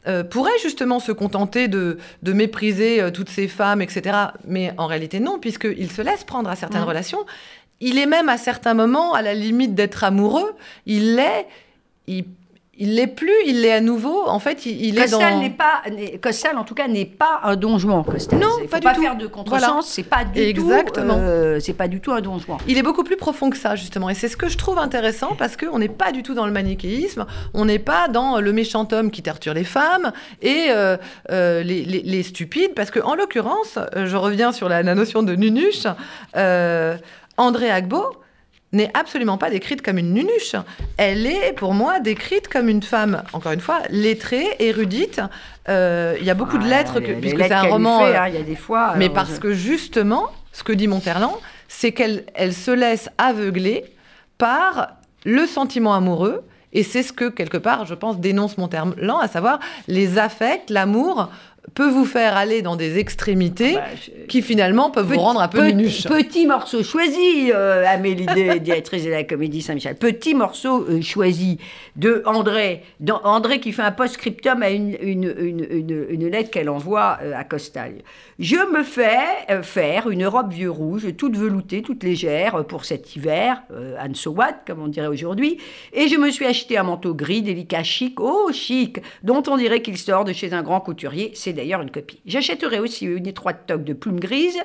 euh, 0.07 0.23
pourrait 0.23 0.59
justement 0.63 1.01
se 1.01 1.13
contenter 1.13 1.67
de, 1.67 1.99
de 2.23 2.33
mépriser 2.35 3.11
toutes 3.13 3.31
ces 3.31 3.49
femmes, 3.49 3.81
etc. 3.81 4.17
Mais 4.47 4.75
en 4.77 4.87
réalité 4.87 5.19
non, 5.19 5.39
puisqu'il 5.39 5.91
se 5.91 6.03
laisse 6.03 6.25
prendre 6.25 6.51
à 6.51 6.57
certaines 6.57 6.83
mm. 6.83 6.89
relations. 6.89 7.27
Il 7.81 7.99
est 7.99 8.07
même 8.07 8.29
à 8.29 8.37
certains 8.37 8.75
moments 8.75 9.15
à 9.15 9.23
la 9.23 9.35
limite 9.35 9.75
d'être 9.75 10.05
amoureux. 10.05 10.55
Il 10.85 11.17
l'est. 11.17 11.47
Il 12.07 12.25
il 12.79 12.95
l'est 12.95 13.07
plus, 13.07 13.33
il 13.47 13.63
l'est 13.63 13.73
à 13.73 13.81
nouveau. 13.81 14.29
En 14.29 14.39
fait, 14.39 14.67
il, 14.67 14.99
est 14.99 15.11
dans. 15.11 15.41
n'est 15.41 15.51
pas, 15.51 15.83
Costal 16.21 16.59
en 16.59 16.65
tout 16.65 16.75
cas 16.75 16.89
n'est 16.89 17.07
pas 17.07 17.41
un 17.43 17.57
donjon. 17.57 18.03
Costal. 18.03 18.39
Non, 18.39 18.49
il 18.63 18.69
faut 18.69 18.79
pas, 18.81 18.93
du 18.93 19.01
faire 19.01 19.17
de 19.17 19.27
contresens. 19.27 19.87
C'est 19.87 20.03
pas 20.03 20.25
du 20.25 20.41
Exactement. 20.41 21.15
tout. 21.15 21.21
Euh, 21.21 21.61
c'est 21.61 21.73
pas 21.73 21.89
du 21.89 22.01
tout 22.01 22.13
un 22.13 22.21
donjon. 22.21 22.59
Il 22.69 22.77
est 22.77 22.83
beaucoup 22.83 23.05
plus 23.05 23.17
profond 23.17 23.49
que 23.49 23.57
ça 23.57 23.77
justement, 23.77 24.11
et 24.11 24.15
c'est 24.15 24.29
ce 24.29 24.37
que 24.37 24.49
je 24.49 24.59
trouve 24.59 24.79
intéressant 24.79 25.35
parce 25.39 25.57
qu'on 25.57 25.79
n'est 25.79 25.89
pas 25.89 26.13
du 26.13 26.23
tout 26.23 26.35
dans 26.35 26.47
le 26.47 26.53
manichéisme. 26.53 27.25
On 27.55 27.65
n'est 27.65 27.79
pas 27.79 28.09
dans 28.09 28.41
le 28.41 28.53
méchant 28.53 28.87
homme 28.93 29.11
qui 29.11 29.23
torture 29.23 29.55
les 29.55 29.65
femmes 29.65 30.13
et 30.43 30.67
euh, 30.69 30.97
euh, 31.31 31.63
les, 31.63 32.23
stupides, 32.23 32.75
parce 32.75 32.91
que 32.91 33.01
en 33.01 33.15
l'occurrence, 33.15 33.79
je 33.95 34.17
reviens 34.17 34.53
sur 34.53 34.69
la, 34.69 34.83
la 34.83 34.95
notion 34.95 35.23
de 35.23 35.35
nunuche. 35.35 35.87
André 37.39 37.71
Agbo 37.71 38.17
n'est 38.73 38.91
absolument 38.95 39.39
pas 39.39 39.51
décrite 39.51 39.83
comme 39.83 39.99
une 39.99 40.13
nunuche. 40.13 40.57
Elle 40.97 41.27
est, 41.27 41.53
pour 41.53 41.75
moi, 41.75 42.01
décrite 42.01 42.49
comme 42.49 42.69
une 42.69 42.83
femme, 42.83 43.23
encore 43.33 43.53
une 43.53 43.61
fois, 43.61 43.81
lettrée, 43.91 44.47
érudite. 44.59 45.21
Euh, 45.69 46.17
il 46.21 46.27
y 46.27 46.31
a 46.31 46.35
beaucoup 46.35 46.59
de 46.59 46.67
lettres, 46.67 47.01
puisque 47.01 47.39
c'est 47.39 47.53
un 47.53 47.63
roman. 47.63 48.05
Hein, 48.05 48.29
il 48.29 48.35
y 48.35 48.39
a 48.39 48.43
des 48.43 48.57
fois. 48.57 48.95
Mais 48.97 49.09
parce 49.09 49.39
que 49.39 49.53
justement, 49.53 50.31
ce 50.53 50.63
que 50.63 50.73
dit 50.73 50.89
Monterland, 50.89 51.35
c'est 51.69 51.93
qu'elle 51.93 52.25
elle 52.35 52.53
se 52.53 52.71
laisse 52.71 53.09
aveugler 53.19 53.85
par 54.39 54.97
le 55.25 55.47
sentiment 55.47 55.95
amoureux. 55.95 56.45
Et 56.73 56.83
c'est 56.83 57.03
ce 57.03 57.13
que, 57.13 57.31
quelque 57.31 57.57
part, 57.57 57.87
je 57.87 57.95
pense, 57.95 58.19
dénonce 58.19 58.59
Monterland, 58.59 58.95
à 59.23 59.29
savoir 59.29 59.61
les 59.89 60.19
affects, 60.19 60.69
l'amour 60.69 61.31
peut 61.75 61.89
vous 61.89 62.05
faire 62.05 62.37
aller 62.37 62.63
dans 62.63 62.77
des 62.77 62.99
extrémités 62.99 63.75
ah 63.77 63.81
bah, 63.81 64.25
qui 64.29 64.43
finalement 64.43 64.91
peuvent 64.91 65.13
vous 65.13 65.21
rendre 65.21 65.41
un 65.41 65.49
peu 65.49 65.67
minuche. 65.67 66.05
Petit 66.05 66.47
morceau 66.47 66.83
choisi, 66.83 67.51
euh, 67.53 67.85
Amélie, 67.87 68.27
directrice 68.61 69.05
de 69.05 69.11
la 69.11 69.25
Comédie 69.25 69.63
Saint-Michel. 69.63 69.97
Petit 69.97 70.35
morceau 70.35 70.87
euh, 70.89 71.03
choisi 71.03 71.59
de 71.97 72.23
André, 72.27 72.83
André 73.25 73.61
qui 73.61 73.73
fait 73.73 73.83
un 73.83 73.93
post-scriptum 73.93 74.63
à 74.63 74.71
une, 74.71 74.97
une, 75.01 76.29
lettre 76.29 76.51
qu'elle 76.51 76.69
envoie 76.69 77.19
euh, 77.23 77.33
à 77.37 77.45
Costal. 77.45 77.97
Je 78.39 78.57
me 78.57 78.83
fais 78.83 79.17
faire 79.63 80.11
une 80.11 80.27
robe 80.27 80.53
vieux 80.53 80.71
rouge, 80.71 81.07
toute 81.17 81.37
veloutée, 81.37 81.83
toute 81.83 82.05
légère 82.05 82.65
pour 82.67 82.85
cet 82.85 83.17
hiver, 83.17 83.63
Anne 83.99 84.15
Sowat, 84.15 84.61
comme 84.67 84.83
on 84.83 84.89
dirait 84.89 85.07
aujourd'hui, 85.07 85.59
et 85.95 86.09
je 86.09 86.17
me 86.17 86.31
suis 86.31 86.45
acheté 86.45 86.77
un 86.77 86.83
manteau 86.83 87.15
gris, 87.15 87.41
délicat, 87.41 87.83
chic, 87.83 88.21
oh 88.21 88.51
chic, 88.53 88.99
dont 89.23 89.43
on 89.49 89.57
dirait 89.57 89.81
qu'il 89.81 89.97
sort 89.97 90.25
de 90.25 90.35
chez 90.35 90.53
un 90.53 90.63
grand 90.63 90.81
couturier. 90.81 91.31
C'est 91.35 91.55
d'ailleurs 91.57 91.83
une 91.83 91.91
copie. 91.91 92.21
J'achèterai 92.27 92.79
aussi 92.79 93.07
une 93.07 93.27
étroite 93.27 93.67
toque 93.67 93.85
de 93.85 93.93
plumes 93.93 94.21
grises 94.21 94.61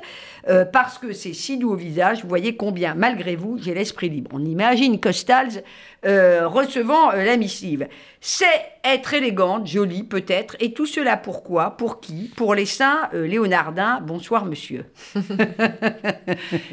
euh, 0.48 0.66
parce 0.66 0.98
que 0.98 1.14
c'est 1.14 1.34
si 1.34 1.58
doux 1.58 1.72
au 1.72 1.76
visage. 1.76 2.22
Vous 2.22 2.30
voyez 2.30 2.56
combien, 2.56 2.94
malgré 2.94 3.36
vous, 3.36 3.58
j'ai 3.60 3.74
l'esprit 3.74 4.10
libre. 4.10 4.32
On 4.34 4.46
imagine 4.46 5.00
Costals 5.00 5.64
euh, 6.06 6.48
recevant 6.48 7.12
euh, 7.12 7.24
la 7.24 7.38
missive. 7.38 7.88
C'est 8.20 8.46
être 8.84 9.14
élégante, 9.14 9.66
jolie 9.66 10.04
peut-être, 10.04 10.56
et 10.60 10.74
tout 10.74 10.86
cela 10.86 11.18
pourquoi? 11.18 11.72
Pour 11.78 12.00
qui? 12.00 12.32
Pour 12.36 12.54
les 12.54 12.68
saints 12.68 13.10
léonardins. 13.14 14.00
Bonsoir 14.02 14.46
monsieur. 14.46 14.86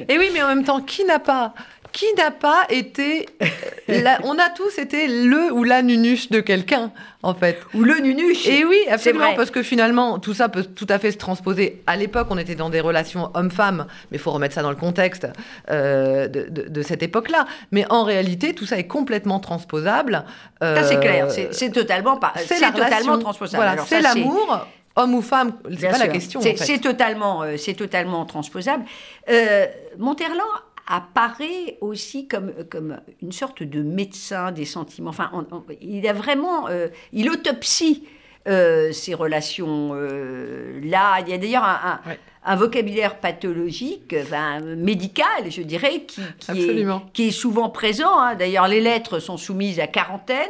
et 0.09 0.18
oui, 0.18 0.31
mais 0.33 0.42
en 0.42 0.48
même 0.48 0.64
temps, 0.64 0.83
qui 0.83 1.04
n'a 1.04 1.18
pas 1.18 1.54
qui 1.92 2.07
n'a 2.16 2.31
pas 2.31 2.64
été. 2.68 3.29
on 4.24 4.38
a 4.38 4.51
tous 4.51 4.79
été 4.79 5.09
le 5.09 5.53
ou 5.53 5.64
la 5.64 5.83
nunuche 5.83 6.31
de 6.31 6.40
quelqu'un, 6.40 6.92
en 7.22 7.35
fait. 7.35 7.59
Ou 7.74 7.83
le 7.83 7.98
nunuche. 8.01 8.46
Et 8.46 8.64
oui, 8.64 8.79
absolument, 8.90 9.35
parce 9.35 9.51
que 9.51 9.62
finalement, 9.62 10.18
tout 10.18 10.35
ça 10.35 10.48
peut 10.48 10.64
tout 10.64 10.87
à 10.88 10.98
fait 10.98 11.12
se 11.12 11.18
transposer. 11.18 11.83
À 11.87 11.96
l'époque, 11.96 12.29
on 12.31 12.38
était 12.38 12.55
dans 12.55 12.70
des 12.70 12.81
relations 12.81 13.31
homme-femme, 13.35 13.87
mais 14.11 14.18
il 14.18 14.20
faut 14.20 14.33
remettre 14.33 14.55
ça 14.55 14.62
dans 14.62 14.70
le 14.70 14.77
contexte 14.77 15.27
euh, 15.70 16.29
de, 16.29 16.83
cette 16.83 17.03
époque-là. 17.03 17.46
Mais 17.72 17.85
en 17.90 18.05
réalité, 18.05 18.55
tout 18.55 18.66
ça 18.66 18.79
est 18.79 18.87
complètement 18.87 19.40
transposable. 19.40 20.24
ça, 20.61 20.83
c'est 20.85 21.01
clair. 21.01 21.29
Euh, 21.31 21.48
c'est 21.51 21.70
totalement, 21.70 22.16
pas, 22.16 22.33
c'est 22.37 22.61
totalement 22.72 23.18
transposable. 23.18 23.64
Voilà, 23.64 23.85
c'est 23.87 24.01
l'amour 24.01 24.66
homme 24.98 25.14
ou 25.14 25.22
femme, 25.22 25.53
c'est 25.79 25.88
pas 25.88 25.98
la 25.98 26.09
question. 26.09 26.40
C'est 26.40 26.81
totalement, 26.81 27.42
euh, 27.42 27.57
c'est 27.57 27.74
totalement 27.74 28.24
transposable. 28.27 28.85
Euh, 29.31 29.66
Monterland 29.96 30.42
apparaît 30.88 31.77
aussi 31.81 32.27
comme, 32.27 32.53
comme 32.70 33.01
une 33.22 33.33
sorte 33.33 33.62
de 33.62 33.83
médecin 33.83 34.53
des 34.53 34.64
sentiments. 34.64 35.11
Enfin, 35.11 35.31
il 35.81 36.07
a 36.09 36.12
vraiment, 36.12 36.68
euh, 36.68 36.88
il 37.12 37.31
autopsie 37.31 38.05
euh, 38.48 38.90
ces 38.92 39.14
relations 39.14 39.90
euh, 39.92 40.81
là. 40.83 41.20
Il 41.20 41.29
y 41.29 41.35
a 41.35 41.38
d'ailleurs 41.38 41.64
un, 41.64 42.01
un, 42.44 42.57
vocabulaire 42.57 43.16
pathologique, 43.16 44.16
enfin, 44.18 44.61
médical, 44.61 45.51
je 45.51 45.61
dirais, 45.61 46.05
qui, 46.07 46.22
qui, 46.38 46.62
est, 46.62 46.87
qui 47.12 47.29
est, 47.29 47.33
souvent 47.33 47.68
présent. 47.68 48.18
Hein. 48.18 48.35
D'ailleurs, 48.35 48.66
les 48.66 48.81
lettres 48.81 49.18
sont 49.18 49.37
soumises 49.37 49.81
à 49.81 49.87
quarantaine. 49.87 50.48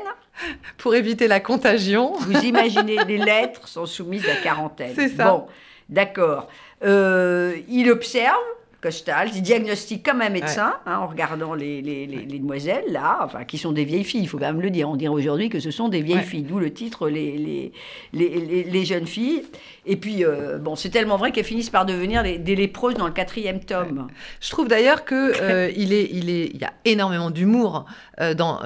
Pour 0.76 0.94
éviter 0.94 1.26
la 1.26 1.40
contagion. 1.40 2.12
Vous 2.12 2.38
imaginez, 2.44 3.02
les 3.08 3.18
lettres 3.18 3.66
sont 3.66 3.86
soumises 3.86 4.28
à 4.28 4.36
quarantaine. 4.36 4.92
C'est 4.94 5.08
ça. 5.08 5.24
Bon, 5.24 5.46
d'accord. 5.88 6.46
il 6.80 7.90
observe, 7.90 8.36
Costal, 8.80 9.30
il 9.34 9.42
diagnostique 9.42 10.04
comme 10.04 10.22
un 10.22 10.28
médecin, 10.28 10.74
hein, 10.86 10.98
en 10.98 11.08
regardant 11.08 11.54
les, 11.54 11.82
les, 11.82 12.06
les, 12.06 12.38
demoiselles, 12.38 12.84
là, 12.90 13.18
enfin, 13.22 13.42
qui 13.44 13.58
sont 13.58 13.72
des 13.72 13.84
vieilles 13.84 14.04
filles, 14.04 14.22
il 14.22 14.28
faut 14.28 14.38
quand 14.38 14.46
même 14.46 14.60
le 14.60 14.70
dire. 14.70 14.88
On 14.88 14.94
dirait 14.94 15.12
aujourd'hui 15.12 15.48
que 15.48 15.58
ce 15.58 15.72
sont 15.72 15.88
des 15.88 16.00
vieilles 16.00 16.22
filles, 16.22 16.44
d'où 16.44 16.60
le 16.60 16.72
titre 16.72 17.08
les, 17.08 17.72
les, 18.12 18.84
jeunes 18.84 19.08
filles. 19.08 19.42
Et 19.84 19.96
puis, 19.96 20.24
euh, 20.24 20.58
bon, 20.58 20.76
c'est 20.76 20.90
tellement 20.90 21.16
vrai 21.16 21.32
qu'elles 21.32 21.44
finissent 21.44 21.70
par 21.70 21.86
devenir 21.86 22.22
des 22.22 22.54
lépreuses 22.54 22.94
dans 22.94 23.06
le 23.08 23.12
quatrième 23.12 23.58
tome. 23.58 24.06
Je 24.40 24.50
trouve 24.50 24.68
d'ailleurs 24.68 25.04
qu'il 25.04 25.16
euh, 25.40 25.72
il 25.76 25.92
est, 25.92 26.08
il 26.12 26.30
est, 26.30 26.50
il 26.54 26.60
y 26.60 26.64
a 26.64 26.72
énormément 26.84 27.30
d'humour 27.30 27.84
euh, 28.20 28.34
dans 28.34 28.60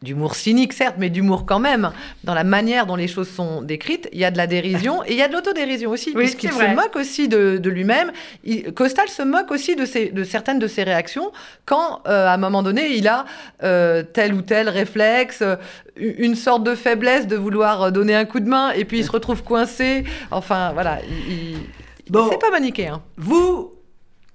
d'humour 0.00 0.36
cynique, 0.36 0.72
certes, 0.72 0.94
mais 0.98 1.10
d'humour 1.10 1.44
quand 1.44 1.58
même, 1.58 1.90
dans 2.22 2.34
la 2.34 2.44
manière 2.44 2.86
dont 2.86 2.94
les 2.94 3.08
choses 3.08 3.28
sont 3.28 3.62
décrites. 3.62 4.08
Il 4.12 4.18
y 4.18 4.24
a 4.24 4.30
de 4.30 4.36
la 4.36 4.46
dérision 4.46 5.02
et 5.04 5.12
il 5.12 5.18
y 5.18 5.22
a 5.22 5.28
de 5.28 5.32
l'autodérision 5.32 5.90
aussi, 5.90 6.12
puisqu'il 6.12 6.52
se 6.52 6.74
moque 6.74 6.94
aussi 6.94 7.26
de, 7.28 7.60
lui-même. 7.68 8.12
Costal 8.74 9.08
se 9.08 9.22
moque 9.22 9.50
aussi 9.50 9.74
de, 9.74 10.12
de, 10.12 10.24
certaines 10.24 10.60
de 10.60 10.68
ses 10.68 10.84
réactions 10.84 11.32
quand, 11.64 12.02
euh, 12.06 12.26
à 12.26 12.34
un 12.34 12.36
moment 12.36 12.62
donné, 12.62 12.94
il 12.96 13.08
a 13.08 13.24
euh, 13.64 14.04
tel 14.04 14.34
ou 14.34 14.42
tel 14.42 14.68
réflexe, 14.68 15.42
euh, 15.42 15.56
une 15.96 16.36
sorte 16.36 16.62
de 16.62 16.76
faiblesse 16.76 17.26
de 17.26 17.36
vouloir 17.36 17.90
donner 17.90 18.14
un 18.14 18.24
coup 18.24 18.40
de 18.40 18.48
main 18.48 18.70
et 18.70 18.84
puis 18.84 18.98
il 18.98 19.04
se 19.04 19.10
retrouve 19.10 19.42
coincé. 19.42 20.04
Enfin, 20.30 20.72
voilà. 20.72 21.00
Il, 21.28 21.58
bon, 22.08 22.28
c'est 22.30 22.38
pas 22.38 22.50
manichéen. 22.50 23.02
Vous, 23.16 23.72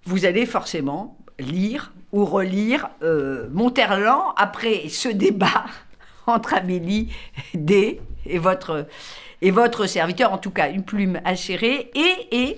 vous 0.03 0.25
allez 0.25 0.45
forcément 0.45 1.17
lire 1.39 1.93
ou 2.13 2.25
relire 2.25 2.89
euh, 3.01 3.47
Monterland 3.51 4.33
après 4.37 4.87
ce 4.87 5.09
débat 5.09 5.65
entre 6.27 6.53
Amélie 6.53 7.09
D 7.55 7.99
et 8.25 8.37
votre, 8.37 8.87
et 9.41 9.51
votre 9.51 9.87
serviteur, 9.87 10.31
en 10.31 10.37
tout 10.37 10.51
cas 10.51 10.69
une 10.69 10.83
plume 10.83 11.19
acérée, 11.25 11.91
et, 11.95 12.27
et 12.31 12.57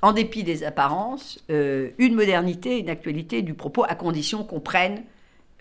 en 0.00 0.12
dépit 0.12 0.42
des 0.42 0.64
apparences, 0.64 1.44
euh, 1.50 1.90
une 1.98 2.14
modernité, 2.14 2.78
une 2.78 2.88
actualité 2.88 3.42
du 3.42 3.54
propos, 3.54 3.84
à 3.86 3.94
condition 3.94 4.42
qu'on 4.42 4.60
prenne 4.60 5.02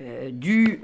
euh, 0.02 0.30
du, 0.32 0.80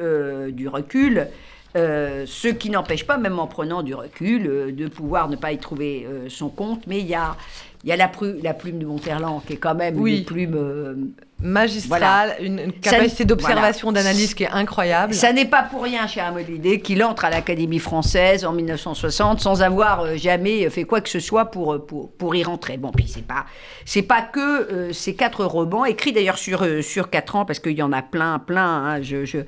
du 0.51 0.67
recul. 0.67 1.27
ce 1.75 2.47
qui 2.49 2.69
n'empêche 2.69 3.07
pas, 3.07 3.17
même 3.17 3.39
en 3.39 3.47
prenant 3.47 3.83
du 3.83 3.95
recul, 3.95 4.75
de 4.75 4.87
pouvoir 4.87 5.29
ne 5.29 5.37
pas 5.37 5.53
y 5.53 5.57
trouver 5.57 6.05
son 6.27 6.49
compte. 6.49 6.85
Mais 6.87 6.99
il 6.99 7.07
y 7.07 7.15
a, 7.15 7.35
y 7.83 7.91
a 7.91 7.95
la, 7.95 8.11
la 8.43 8.53
plume 8.53 8.79
de 8.79 8.85
Monterland, 8.85 9.41
qui 9.47 9.53
est 9.53 9.57
quand 9.57 9.75
même 9.75 10.05
une 10.05 10.25
plume 10.25 11.13
euh, 11.43 11.47
magistrale, 11.47 12.35
une, 12.41 12.71
capacité 12.73 13.25
d'observation, 13.25 13.91
d'analyse 13.91 14.33
qui 14.33 14.43
est 14.43 14.49
incroyable. 14.49 15.13
Ça 15.13 15.33
n'est 15.33 15.45
pas 15.45 15.63
pour 15.63 15.83
rien, 15.83 16.07
cher 16.07 16.25
Amolidé, 16.25 16.79
qu'il 16.79 17.03
entre 17.03 17.25
à 17.25 17.29
l'Académie 17.29 17.79
française 17.79 18.45
en 18.45 18.53
1960 18.53 19.39
sans 19.39 19.61
avoir 19.61 20.01
euh, 20.01 20.15
jamais 20.15 20.69
fait 20.69 20.83
quoi 20.83 21.01
que 21.01 21.09
ce 21.09 21.19
soit 21.19 21.45
pour, 21.45 21.73
euh, 21.73 21.79
pour, 21.79 22.11
pour 22.11 22.35
y 22.35 22.43
rentrer. 22.43 22.77
Bon, 22.77 22.91
puis 22.91 23.07
c'est 23.07 23.25
pas, 23.25 23.45
c'est 23.85 24.01
pas 24.01 24.21
que 24.21 24.91
ces 24.91 25.15
quatre 25.15 25.45
romans, 25.45 25.85
écrits 25.85 26.13
d'ailleurs 26.13 26.37
sur, 26.37 26.65
sur 26.81 27.09
quatre 27.09 27.35
ans, 27.35 27.45
parce 27.45 27.59
qu'il 27.59 27.77
y 27.77 27.83
en 27.83 27.91
a 27.91 28.01
plein, 28.01 28.39
plein. 28.39 28.63
Hein. 28.63 29.01
je, 29.01 29.25
je, 29.25 29.39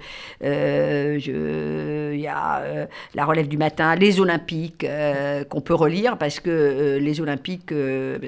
je, 0.42 2.12
il 2.14 2.20
y 2.20 2.28
a 2.28 2.88
La 3.14 3.26
relève 3.26 3.48
du 3.48 3.58
matin, 3.58 3.96
Les 3.96 4.20
Olympiques, 4.20 4.86
qu'on 5.50 5.62
peut 5.62 5.74
relire, 5.74 6.18
parce 6.18 6.40
que 6.40 6.98
Les 7.00 7.22
Olympiques 7.22 7.74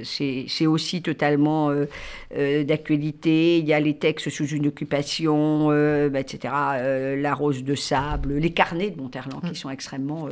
c'est 0.04 0.68
aussi 0.68 1.02
totalement 1.02 1.70
euh, 1.70 1.86
euh, 2.36 2.64
d'actualité. 2.64 3.57
Il 3.60 3.68
y 3.68 3.74
a 3.74 3.80
les 3.80 3.96
textes 3.96 4.30
sous 4.30 4.48
une 4.48 4.68
occupation, 4.68 5.68
euh, 5.72 6.10
bah, 6.10 6.20
etc. 6.20 6.54
la 7.18 7.34
rose 7.34 7.64
de 7.64 7.76
sable, 7.76 8.38
les 8.38 8.52
carnets 8.52 8.90
de 8.90 9.02
Monterland, 9.02 9.42
qui 9.42 9.52
mm. 9.52 9.56
sont 9.56 9.70
extrêmement 9.70 10.30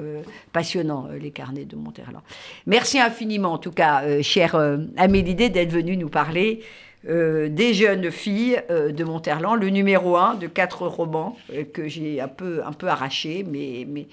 passionnants, 0.51 1.07
les 1.19 1.31
carnets 1.31 1.65
de 1.65 1.75
Monterland. 1.75 2.21
Merci 2.65 2.99
infiniment, 2.99 3.53
en 3.53 3.57
tout 3.57 3.71
cas, 3.71 4.21
chère 4.21 4.55
Amélidée, 4.97 5.49
d'être 5.49 5.71
venue 5.71 5.97
nous 5.97 6.09
parler. 6.09 6.61
des 7.03 7.73
jeunes 7.73 8.11
filles 8.11 8.61
de 8.69 9.03
Monterland, 9.03 9.55
le 9.55 9.69
numéro 9.69 10.17
un 10.17 10.35
de 10.35 10.47
quatre 10.47 10.88
romans 10.88 11.38
que 11.73 11.88
j'ai 11.88 12.21
un 12.21 12.27
peu, 12.27 12.61
un 12.65 12.73
peu 12.73 12.88
arraché, 12.88 13.45
mais, 13.49 13.85
mais, 13.88 14.07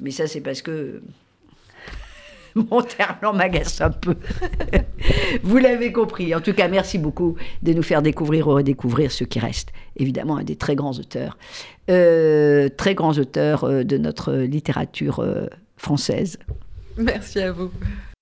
mais 0.00 0.10
ça 0.10 0.26
c'est 0.26 0.40
parce 0.40 0.62
que 0.62 1.00
Monterland 2.70 3.36
m'agace 3.36 3.80
un 3.80 3.90
peu. 3.90 4.14
Vous 5.42 5.58
l'avez 5.58 5.92
compris. 5.92 6.34
En 6.34 6.40
tout 6.40 6.52
cas, 6.52 6.68
merci 6.68 6.98
beaucoup 6.98 7.36
de 7.62 7.72
nous 7.72 7.82
faire 7.82 8.02
découvrir 8.02 8.48
ou 8.48 8.54
redécouvrir 8.54 9.10
ce 9.10 9.24
qui 9.24 9.38
reste. 9.38 9.70
Évidemment, 9.96 10.36
un 10.36 10.44
des 10.44 10.56
très 10.56 10.76
grands 10.76 10.92
auteurs, 10.92 11.36
euh, 11.90 12.68
très 12.68 12.94
grands 12.94 13.18
auteurs 13.18 13.64
euh, 13.64 13.84
de 13.84 13.98
notre 13.98 14.32
littérature 14.34 15.20
euh, 15.20 15.46
française. 15.76 16.38
Merci 16.96 17.40
à 17.40 17.52
vous. 17.52 17.70